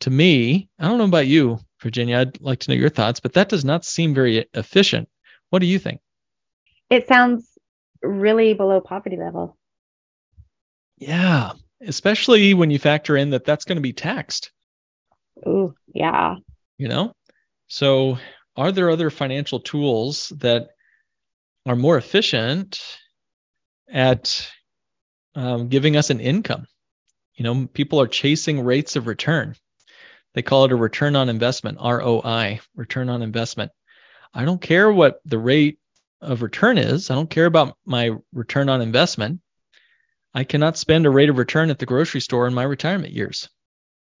To 0.00 0.10
me, 0.10 0.68
I 0.78 0.88
don't 0.88 0.98
know 0.98 1.04
about 1.04 1.26
you, 1.26 1.60
Virginia, 1.82 2.18
I'd 2.18 2.40
like 2.40 2.60
to 2.60 2.70
know 2.70 2.76
your 2.76 2.88
thoughts, 2.88 3.20
but 3.20 3.34
that 3.34 3.48
does 3.48 3.64
not 3.64 3.84
seem 3.84 4.14
very 4.14 4.46
efficient. 4.54 5.08
What 5.50 5.58
do 5.58 5.66
you 5.66 5.78
think? 5.78 6.00
It 6.88 7.08
sounds 7.08 7.46
really 8.02 8.54
below 8.54 8.80
poverty 8.80 9.16
level. 9.16 9.56
Yeah, 10.98 11.52
especially 11.80 12.54
when 12.54 12.70
you 12.70 12.78
factor 12.78 13.16
in 13.16 13.30
that 13.30 13.44
that's 13.44 13.64
going 13.64 13.76
to 13.76 13.82
be 13.82 13.92
taxed. 13.92 14.52
Ooh, 15.46 15.74
yeah. 15.94 16.36
You 16.78 16.88
know? 16.88 17.12
So, 17.66 18.18
are 18.56 18.72
there 18.72 18.90
other 18.90 19.10
financial 19.10 19.60
tools 19.60 20.32
that 20.38 20.68
are 21.66 21.76
more 21.76 21.96
efficient 21.96 22.80
at 23.90 24.50
um, 25.34 25.68
giving 25.68 25.96
us 25.96 26.10
an 26.10 26.20
income? 26.20 26.66
You 27.34 27.44
know, 27.44 27.66
people 27.66 28.00
are 28.00 28.06
chasing 28.06 28.64
rates 28.64 28.96
of 28.96 29.06
return. 29.06 29.56
They 30.34 30.42
call 30.42 30.64
it 30.64 30.72
a 30.72 30.76
return 30.76 31.16
on 31.16 31.28
investment, 31.28 31.78
ROI, 31.80 32.60
return 32.74 33.08
on 33.08 33.22
investment. 33.22 33.70
I 34.32 34.44
don't 34.44 34.60
care 34.60 34.90
what 34.90 35.20
the 35.24 35.38
rate 35.38 35.78
of 36.20 36.42
return 36.42 36.78
is. 36.78 37.10
I 37.10 37.14
don't 37.14 37.28
care 37.28 37.46
about 37.46 37.76
my 37.84 38.10
return 38.32 38.68
on 38.68 38.80
investment. 38.80 39.40
I 40.34 40.44
cannot 40.44 40.78
spend 40.78 41.04
a 41.04 41.10
rate 41.10 41.28
of 41.28 41.36
return 41.36 41.68
at 41.68 41.78
the 41.78 41.86
grocery 41.86 42.20
store 42.20 42.46
in 42.46 42.54
my 42.54 42.62
retirement 42.62 43.12
years. 43.12 43.50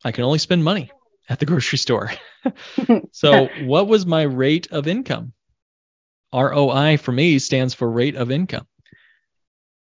I 0.04 0.12
can 0.12 0.24
only 0.24 0.38
spend 0.38 0.62
money 0.64 0.90
at 1.28 1.38
the 1.38 1.46
grocery 1.46 1.78
store. 1.78 2.10
so, 3.12 3.48
what 3.62 3.86
was 3.86 4.04
my 4.04 4.22
rate 4.22 4.70
of 4.70 4.86
income? 4.86 5.32
ROI 6.34 6.98
for 6.98 7.12
me 7.12 7.38
stands 7.38 7.72
for 7.72 7.90
rate 7.90 8.16
of 8.16 8.30
income. 8.30 8.66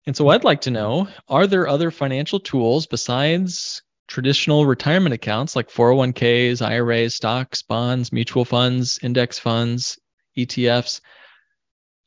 And 0.07 0.17
so, 0.17 0.29
I'd 0.29 0.45
like 0.45 0.63
to 0.63 0.71
know 0.71 1.09
are 1.29 1.47
there 1.47 1.69
other 1.69 1.91
financial 1.91 2.41
tools 2.41 2.87
besides 2.87 3.83
traditional 4.07 4.67
retirement 4.67 5.15
accounts 5.15 5.57
like 5.57 5.69
401ks, 5.69 6.65
IRAs, 6.65 7.15
stocks, 7.15 7.63
bonds, 7.63 8.13
mutual 8.13 8.45
funds, 8.45 8.99
index 9.03 9.39
funds, 9.39 9.99
ETFs? 10.37 11.01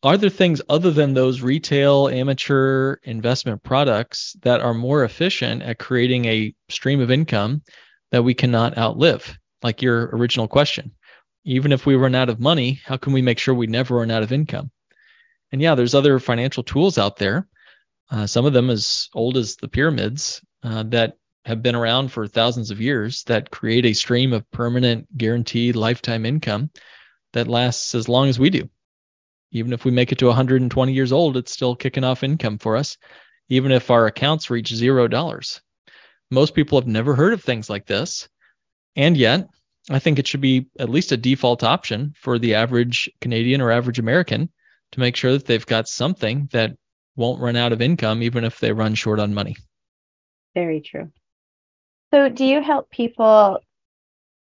Are 0.01 0.17
there 0.17 0.29
things 0.29 0.61
other 0.69 0.91
than 0.91 1.13
those 1.13 1.41
retail 1.41 2.07
amateur 2.07 2.95
investment 3.03 3.63
products 3.63 4.35
that 4.43 4.61
are 4.61 4.73
more 4.73 5.03
efficient 5.03 5.61
at 5.61 5.79
creating 5.79 6.25
a 6.25 6.55
stream 6.69 7.01
of 7.01 7.11
income 7.11 7.63
that 8.11 8.23
we 8.23 8.33
cannot 8.33 8.77
outlive? 8.77 9.37
Like 9.61 9.81
your 9.81 10.09
original 10.15 10.47
question. 10.47 10.91
Even 11.43 11.73
if 11.73 11.85
we 11.85 11.95
run 11.95 12.15
out 12.15 12.29
of 12.29 12.39
money, 12.39 12.79
how 12.85 12.95
can 12.95 13.11
we 13.11 13.21
make 13.21 13.39
sure 13.39 13.53
we 13.53 13.67
never 13.67 13.97
run 13.97 14.11
out 14.11 14.23
of 14.23 14.31
income? 14.31 14.71
And 15.51 15.61
yeah, 15.61 15.75
there's 15.75 15.95
other 15.95 16.19
financial 16.19 16.63
tools 16.63 16.97
out 16.97 17.17
there. 17.17 17.47
Uh, 18.09 18.25
some 18.25 18.45
of 18.45 18.53
them 18.53 18.69
as 18.69 19.09
old 19.13 19.35
as 19.35 19.57
the 19.57 19.67
pyramids 19.67 20.41
uh, 20.63 20.83
that 20.87 21.17
have 21.45 21.63
been 21.63 21.75
around 21.75 22.11
for 22.11 22.27
thousands 22.27 22.71
of 22.71 22.81
years 22.81 23.23
that 23.23 23.51
create 23.51 23.85
a 23.85 23.93
stream 23.93 24.33
of 24.33 24.49
permanent, 24.51 25.17
guaranteed 25.17 25.75
lifetime 25.75 26.25
income 26.25 26.69
that 27.33 27.47
lasts 27.47 27.95
as 27.95 28.09
long 28.09 28.27
as 28.27 28.39
we 28.39 28.49
do. 28.49 28.69
Even 29.51 29.73
if 29.73 29.85
we 29.85 29.91
make 29.91 30.11
it 30.11 30.19
to 30.19 30.27
120 30.27 30.93
years 30.93 31.11
old, 31.11 31.37
it's 31.37 31.51
still 31.51 31.75
kicking 31.75 32.03
off 32.03 32.23
income 32.23 32.57
for 32.57 32.75
us, 32.75 32.97
even 33.47 33.71
if 33.71 33.89
our 33.89 34.05
accounts 34.05 34.49
reach 34.49 34.73
zero 34.73 35.07
dollars. 35.07 35.61
Most 36.29 36.53
people 36.53 36.79
have 36.79 36.87
never 36.87 37.15
heard 37.15 37.33
of 37.33 37.43
things 37.43 37.69
like 37.69 37.87
this. 37.87 38.29
And 38.95 39.17
yet, 39.17 39.47
I 39.89 39.97
think 39.99 40.19
it 40.19 40.27
should 40.27 40.41
be 40.41 40.67
at 40.77 40.89
least 40.89 41.11
a 41.11 41.17
default 41.17 41.63
option 41.63 42.13
for 42.15 42.37
the 42.37 42.55
average 42.55 43.09
Canadian 43.21 43.61
or 43.61 43.71
average 43.71 43.97
American 43.97 44.51
to 44.91 44.99
make 44.99 45.15
sure 45.15 45.31
that 45.31 45.45
they've 45.45 45.65
got 45.65 45.87
something 45.87 46.49
that 46.51 46.75
won't 47.15 47.41
run 47.41 47.55
out 47.55 47.71
of 47.71 47.81
income, 47.81 48.21
even 48.21 48.43
if 48.43 48.59
they 48.59 48.71
run 48.71 48.93
short 48.93 49.19
on 49.19 49.33
money. 49.33 49.55
Very 50.53 50.81
true. 50.81 51.11
So, 52.11 52.29
do 52.29 52.45
you 52.45 52.61
help 52.61 52.89
people 52.89 53.59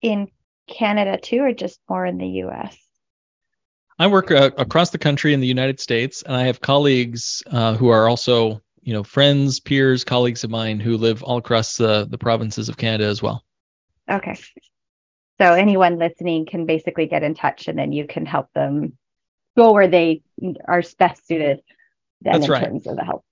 in 0.03 0.29
Canada 0.69 1.19
too, 1.19 1.41
or 1.41 1.53
just 1.53 1.81
more 1.89 2.05
in 2.05 2.19
the 2.19 2.27
US? 2.45 2.77
I 3.99 4.09
work 4.09 4.31
uh, 4.31 4.51
across 4.59 4.91
the 4.91 4.99
country 4.99 5.35
in 5.35 5.41
the 5.41 5.47
United 5.47 5.79
States, 5.79 6.23
and 6.23 6.35
I 6.35 6.45
have 6.45 6.61
colleagues 6.61 7.43
uh, 7.47 7.75
who 7.75 7.89
are 7.89 8.09
also, 8.09 8.61
you 8.83 8.93
know, 8.93 9.05
friends, 9.05 9.61
peers, 9.61 10.03
colleagues 10.03 10.43
of 10.43 10.51
mine 10.51 10.81
who 10.81 10.97
live 10.97 11.23
all 11.23 11.37
across 11.37 11.77
the, 11.77 12.07
the 12.11 12.19
provinces 12.19 12.69
of 12.69 12.77
Canada 12.77 13.05
as 13.05 13.23
well. 13.23 13.45
Okay. 14.11 14.37
So 15.41 15.53
anyone 15.53 15.99
listening 15.99 16.47
can 16.47 16.67
basically 16.67 17.07
get 17.07 17.23
in 17.23 17.35
touch, 17.35 17.69
and 17.69 17.79
then 17.79 17.93
you 17.93 18.07
can 18.07 18.27
help 18.27 18.53
them 18.53 18.99
go 19.57 19.73
where 19.73 19.89
they 19.89 20.23
are 20.67 20.83
best 20.99 21.27
suited. 21.27 21.61
Then 22.21 22.33
That's 22.35 22.47
in 22.47 22.51
right. 22.51 22.65
terms 22.65 22.87
of 22.89 22.97
the 22.97 23.05
help. 23.05 23.25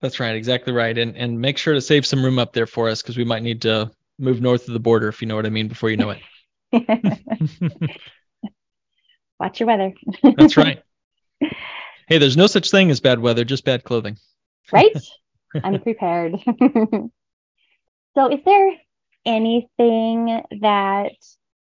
That's 0.00 0.20
right, 0.20 0.34
exactly 0.34 0.72
right, 0.72 0.96
and 0.96 1.16
and 1.16 1.40
make 1.40 1.58
sure 1.58 1.74
to 1.74 1.80
save 1.80 2.04
some 2.06 2.24
room 2.24 2.38
up 2.38 2.52
there 2.52 2.66
for 2.66 2.88
us 2.88 3.02
because 3.02 3.16
we 3.16 3.24
might 3.24 3.42
need 3.42 3.62
to 3.62 3.90
move 4.18 4.40
north 4.40 4.68
of 4.68 4.74
the 4.74 4.80
border, 4.80 5.08
if 5.08 5.22
you 5.22 5.28
know 5.28 5.36
what 5.36 5.46
I 5.46 5.50
mean, 5.50 5.68
before 5.68 5.90
you 5.90 5.96
know 5.96 6.10
it. 6.10 6.20
Watch 9.40 9.60
your 9.60 9.66
weather. 9.66 9.92
That's 10.36 10.56
right. 10.56 10.82
Hey, 12.08 12.18
there's 12.18 12.36
no 12.36 12.46
such 12.46 12.70
thing 12.70 12.92
as 12.92 13.00
bad 13.00 13.18
weather, 13.18 13.44
just 13.44 13.64
bad 13.64 13.82
clothing. 13.82 14.16
right? 14.72 14.96
I'm 15.64 15.82
prepared. 15.82 16.36
so, 18.14 18.30
is 18.30 18.38
there 18.44 18.70
anything 19.24 20.40
that 20.60 21.10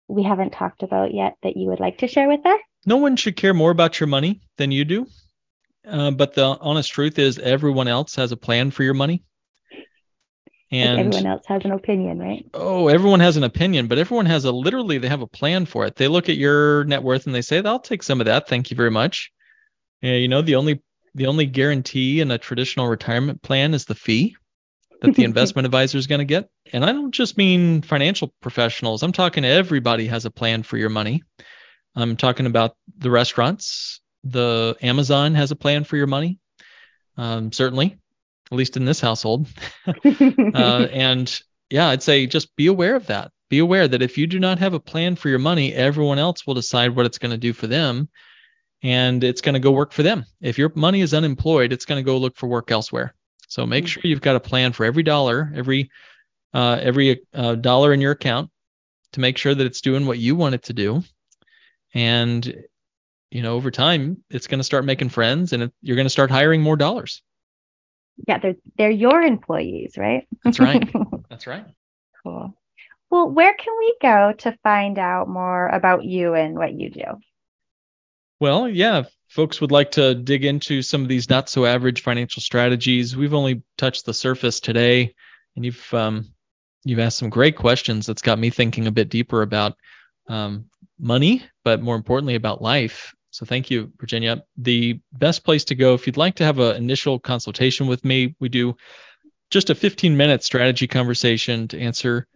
we 0.08 0.22
haven't 0.22 0.50
talked 0.50 0.82
about 0.82 1.14
yet 1.14 1.36
that 1.42 1.56
you 1.56 1.68
would 1.68 1.80
like 1.80 1.96
to 1.98 2.06
share 2.06 2.28
with 2.28 2.44
us? 2.44 2.60
No 2.84 2.98
one 2.98 3.16
should 3.16 3.36
care 3.36 3.54
more 3.54 3.70
about 3.70 3.98
your 3.98 4.08
money 4.08 4.42
than 4.58 4.70
you 4.70 4.84
do. 4.84 5.06
Uh, 5.86 6.10
but 6.10 6.34
the 6.34 6.44
honest 6.44 6.92
truth 6.92 7.18
is, 7.18 7.38
everyone 7.38 7.88
else 7.88 8.16
has 8.16 8.32
a 8.32 8.36
plan 8.36 8.70
for 8.70 8.82
your 8.82 8.94
money. 8.94 9.22
Like 9.72 9.86
And 10.72 10.98
everyone 10.98 11.26
else 11.26 11.46
has 11.46 11.64
an 11.64 11.70
opinion, 11.72 12.18
right? 12.18 12.44
oh, 12.54 12.88
everyone 12.88 13.20
has 13.20 13.36
an 13.36 13.44
opinion, 13.44 13.86
but 13.86 13.98
everyone 13.98 14.26
has 14.26 14.44
a 14.44 14.52
literally 14.52 14.98
they 14.98 15.08
have 15.08 15.22
a 15.22 15.26
plan 15.26 15.64
for 15.66 15.86
it. 15.86 15.96
They 15.96 16.08
look 16.08 16.28
at 16.28 16.36
your 16.36 16.84
net 16.84 17.02
worth 17.02 17.26
and 17.26 17.34
they 17.34 17.42
say, 17.42 17.62
"I'll 17.62 17.78
take 17.78 18.02
some 18.02 18.20
of 18.20 18.26
that, 18.26 18.48
thank 18.48 18.70
you 18.70 18.76
very 18.76 18.90
much." 18.90 19.30
Yeah, 20.02 20.14
you 20.14 20.28
know, 20.28 20.42
the 20.42 20.56
only 20.56 20.82
the 21.14 21.26
only 21.26 21.46
guarantee 21.46 22.20
in 22.20 22.30
a 22.30 22.38
traditional 22.38 22.88
retirement 22.88 23.42
plan 23.42 23.74
is 23.74 23.84
the 23.84 23.94
fee 23.94 24.36
that 25.00 25.14
the 25.14 25.24
investment 25.30 25.66
advisor 25.66 25.98
is 25.98 26.06
going 26.06 26.18
to 26.18 26.24
get. 26.24 26.48
And 26.72 26.84
I 26.84 26.92
don't 26.92 27.12
just 27.12 27.38
mean 27.38 27.82
financial 27.82 28.34
professionals. 28.40 29.02
I'm 29.02 29.12
talking 29.12 29.44
everybody 29.44 30.06
has 30.08 30.24
a 30.24 30.30
plan 30.30 30.62
for 30.62 30.76
your 30.76 30.90
money. 30.90 31.22
I'm 31.94 32.16
talking 32.16 32.46
about 32.46 32.76
the 32.98 33.10
restaurants. 33.10 34.00
The 34.30 34.76
Amazon 34.82 35.34
has 35.34 35.50
a 35.50 35.56
plan 35.56 35.84
for 35.84 35.96
your 35.96 36.06
money. 36.06 36.38
Um, 37.16 37.50
certainly, 37.52 37.96
at 38.50 38.56
least 38.58 38.76
in 38.76 38.84
this 38.84 39.00
household. 39.00 39.46
uh, 39.86 40.86
and 40.92 41.40
yeah, 41.70 41.88
I'd 41.88 42.02
say 42.02 42.26
just 42.26 42.54
be 42.56 42.66
aware 42.66 42.94
of 42.96 43.06
that. 43.06 43.30
Be 43.48 43.58
aware 43.60 43.86
that 43.88 44.02
if 44.02 44.18
you 44.18 44.26
do 44.26 44.38
not 44.38 44.58
have 44.58 44.74
a 44.74 44.80
plan 44.80 45.16
for 45.16 45.28
your 45.28 45.38
money, 45.38 45.72
everyone 45.72 46.18
else 46.18 46.46
will 46.46 46.54
decide 46.54 46.94
what 46.94 47.06
it's 47.06 47.18
going 47.18 47.30
to 47.30 47.38
do 47.38 47.52
for 47.52 47.66
them, 47.68 48.08
and 48.82 49.22
it's 49.24 49.40
going 49.40 49.54
to 49.54 49.60
go 49.60 49.70
work 49.70 49.92
for 49.92 50.02
them. 50.02 50.24
If 50.40 50.58
your 50.58 50.72
money 50.74 51.00
is 51.00 51.14
unemployed, 51.14 51.72
it's 51.72 51.84
going 51.84 52.02
to 52.04 52.06
go 52.06 52.18
look 52.18 52.36
for 52.36 52.48
work 52.48 52.70
elsewhere. 52.70 53.14
So 53.48 53.64
make 53.64 53.84
Mm. 53.84 53.88
sure 53.88 54.02
you've 54.04 54.20
got 54.20 54.36
a 54.36 54.40
plan 54.40 54.72
for 54.72 54.84
every 54.84 55.04
dollar, 55.04 55.52
every 55.54 55.90
uh, 56.52 56.78
every 56.82 57.20
uh, 57.34 57.54
dollar 57.54 57.92
in 57.92 58.00
your 58.00 58.12
account 58.12 58.50
to 59.12 59.20
make 59.20 59.38
sure 59.38 59.54
that 59.54 59.66
it's 59.66 59.80
doing 59.80 60.06
what 60.06 60.18
you 60.18 60.34
want 60.36 60.54
it 60.54 60.64
to 60.64 60.72
do. 60.72 61.02
And 61.94 62.64
you 63.30 63.42
know, 63.42 63.54
over 63.54 63.70
time, 63.70 64.22
it's 64.30 64.46
going 64.46 64.60
to 64.60 64.64
start 64.64 64.84
making 64.84 65.08
friends, 65.10 65.52
and 65.52 65.64
it, 65.64 65.72
you're 65.82 65.96
going 65.96 66.06
to 66.06 66.10
start 66.10 66.30
hiring 66.30 66.62
more 66.62 66.76
dollars. 66.76 67.22
yeah, 68.26 68.38
they're 68.38 68.56
they're 68.78 68.90
your 68.90 69.22
employees, 69.22 69.94
right? 69.96 70.26
That's 70.44 70.60
right. 70.60 70.88
That's 71.30 71.46
right. 71.46 71.66
Cool. 72.22 72.54
Well, 73.10 73.30
where 73.30 73.54
can 73.54 73.74
we 73.78 73.96
go 74.02 74.32
to 74.38 74.58
find 74.62 74.98
out 74.98 75.28
more 75.28 75.68
about 75.68 76.04
you 76.04 76.34
and 76.34 76.56
what 76.56 76.72
you 76.72 76.90
do? 76.90 77.04
Well, 78.40 78.68
yeah, 78.68 79.04
folks 79.28 79.60
would 79.60 79.72
like 79.72 79.92
to 79.92 80.14
dig 80.14 80.44
into 80.44 80.82
some 80.82 81.02
of 81.02 81.08
these 81.08 81.30
not 81.30 81.48
so 81.48 81.64
average 81.64 82.02
financial 82.02 82.42
strategies, 82.42 83.16
we've 83.16 83.34
only 83.34 83.62
touched 83.78 84.06
the 84.06 84.14
surface 84.14 84.60
today, 84.60 85.14
and 85.54 85.64
you've 85.64 85.94
um, 85.94 86.32
you've 86.84 86.98
asked 86.98 87.18
some 87.18 87.30
great 87.30 87.56
questions 87.56 88.06
that's 88.06 88.22
got 88.22 88.38
me 88.38 88.50
thinking 88.50 88.86
a 88.86 88.92
bit 88.92 89.08
deeper 89.08 89.42
about 89.42 89.76
um, 90.28 90.66
money, 90.98 91.44
but 91.66 91.82
more 91.82 91.96
importantly 91.96 92.36
about 92.36 92.62
life. 92.62 93.12
So 93.32 93.44
thank 93.44 93.72
you, 93.72 93.92
Virginia. 93.98 94.44
The 94.56 95.00
best 95.12 95.42
place 95.42 95.64
to 95.64 95.74
go 95.74 95.94
if 95.94 96.06
you'd 96.06 96.16
like 96.16 96.36
to 96.36 96.44
have 96.44 96.60
an 96.60 96.76
initial 96.76 97.18
consultation 97.18 97.88
with 97.88 98.04
me, 98.04 98.36
we 98.38 98.48
do 98.48 98.76
just 99.50 99.68
a 99.68 99.74
15 99.74 100.16
minute 100.16 100.44
strategy 100.44 100.86
conversation 100.86 101.66
to 101.66 101.80
answer 101.80 102.28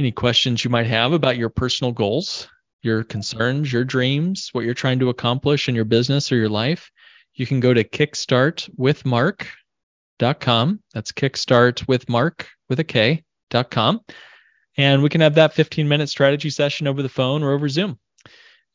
any 0.00 0.10
questions 0.10 0.64
you 0.64 0.70
might 0.70 0.88
have 0.88 1.12
about 1.12 1.36
your 1.36 1.48
personal 1.48 1.92
goals, 1.92 2.48
your 2.82 3.04
concerns, 3.04 3.72
your 3.72 3.84
dreams, 3.84 4.48
what 4.50 4.64
you're 4.64 4.74
trying 4.74 4.98
to 4.98 5.10
accomplish 5.10 5.68
in 5.68 5.76
your 5.76 5.84
business 5.84 6.32
or 6.32 6.36
your 6.36 6.48
life. 6.48 6.90
You 7.34 7.46
can 7.46 7.60
go 7.60 7.72
to 7.72 7.84
kickstartwithmark.com. 7.84 10.80
That's 10.92 11.12
kickstartwithmark 11.12 12.46
with 12.68 12.80
a 12.80 12.84
K.com. 12.84 14.00
And 14.76 15.04
we 15.04 15.08
can 15.08 15.20
have 15.20 15.36
that 15.36 15.54
15 15.54 15.86
minute 15.86 16.08
strategy 16.08 16.50
session 16.50 16.88
over 16.88 17.00
the 17.00 17.08
phone 17.08 17.44
or 17.44 17.52
over 17.52 17.68
Zoom. 17.68 18.00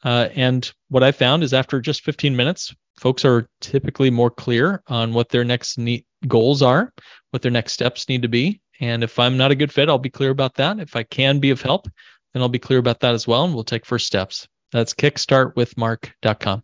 Uh, 0.03 0.29
and 0.35 0.71
what 0.89 1.03
I 1.03 1.11
found 1.11 1.43
is 1.43 1.53
after 1.53 1.81
just 1.81 2.03
15 2.03 2.35
minutes, 2.35 2.75
folks 2.99 3.25
are 3.25 3.49
typically 3.61 4.09
more 4.09 4.29
clear 4.29 4.83
on 4.87 5.13
what 5.13 5.29
their 5.29 5.43
next 5.43 5.79
goals 6.27 6.61
are, 6.61 6.93
what 7.31 7.41
their 7.41 7.51
next 7.51 7.73
steps 7.73 8.07
need 8.09 8.21
to 8.21 8.27
be. 8.27 8.61
And 8.79 9.03
if 9.03 9.17
I'm 9.17 9.37
not 9.37 9.51
a 9.51 9.55
good 9.55 9.71
fit, 9.71 9.89
I'll 9.89 9.97
be 9.97 10.09
clear 10.09 10.29
about 10.29 10.55
that. 10.55 10.79
If 10.79 10.95
I 10.95 11.03
can 11.03 11.39
be 11.39 11.49
of 11.49 11.61
help, 11.61 11.87
then 12.33 12.41
I'll 12.41 12.49
be 12.49 12.59
clear 12.59 12.79
about 12.79 12.99
that 12.99 13.13
as 13.13 13.27
well. 13.27 13.43
And 13.45 13.53
we'll 13.53 13.63
take 13.63 13.85
first 13.85 14.05
steps. 14.05 14.47
That's 14.71 14.93
kickstartwithmark.com. 14.93 16.63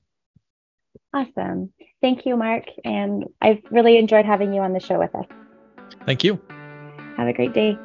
Awesome. 1.14 1.72
Thank 2.02 2.26
you, 2.26 2.36
Mark. 2.36 2.66
And 2.84 3.26
I've 3.42 3.62
really 3.72 3.98
enjoyed 3.98 4.26
having 4.26 4.54
you 4.54 4.62
on 4.62 4.74
the 4.74 4.80
show 4.80 5.00
with 5.00 5.16
us. 5.16 5.26
Thank 6.06 6.24
you. 6.24 6.40
Have 7.18 7.28
a 7.28 7.34
great 7.34 7.54
day. 7.54 7.78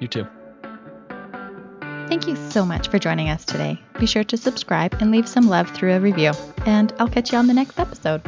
You 0.00 0.08
too. 0.08 0.26
Thank 2.08 2.28
you 2.28 2.36
so 2.36 2.64
much 2.64 2.88
for 2.88 2.98
joining 2.98 3.28
us 3.30 3.44
today. 3.44 3.80
Be 3.98 4.06
sure 4.06 4.24
to 4.24 4.36
subscribe 4.36 4.94
and 5.00 5.10
leave 5.10 5.28
some 5.28 5.48
love 5.48 5.70
through 5.70 5.94
a 5.94 6.00
review. 6.00 6.32
And 6.66 6.92
I'll 6.98 7.08
catch 7.08 7.32
you 7.32 7.38
on 7.38 7.46
the 7.46 7.54
next 7.54 7.78
episode. 7.78 8.22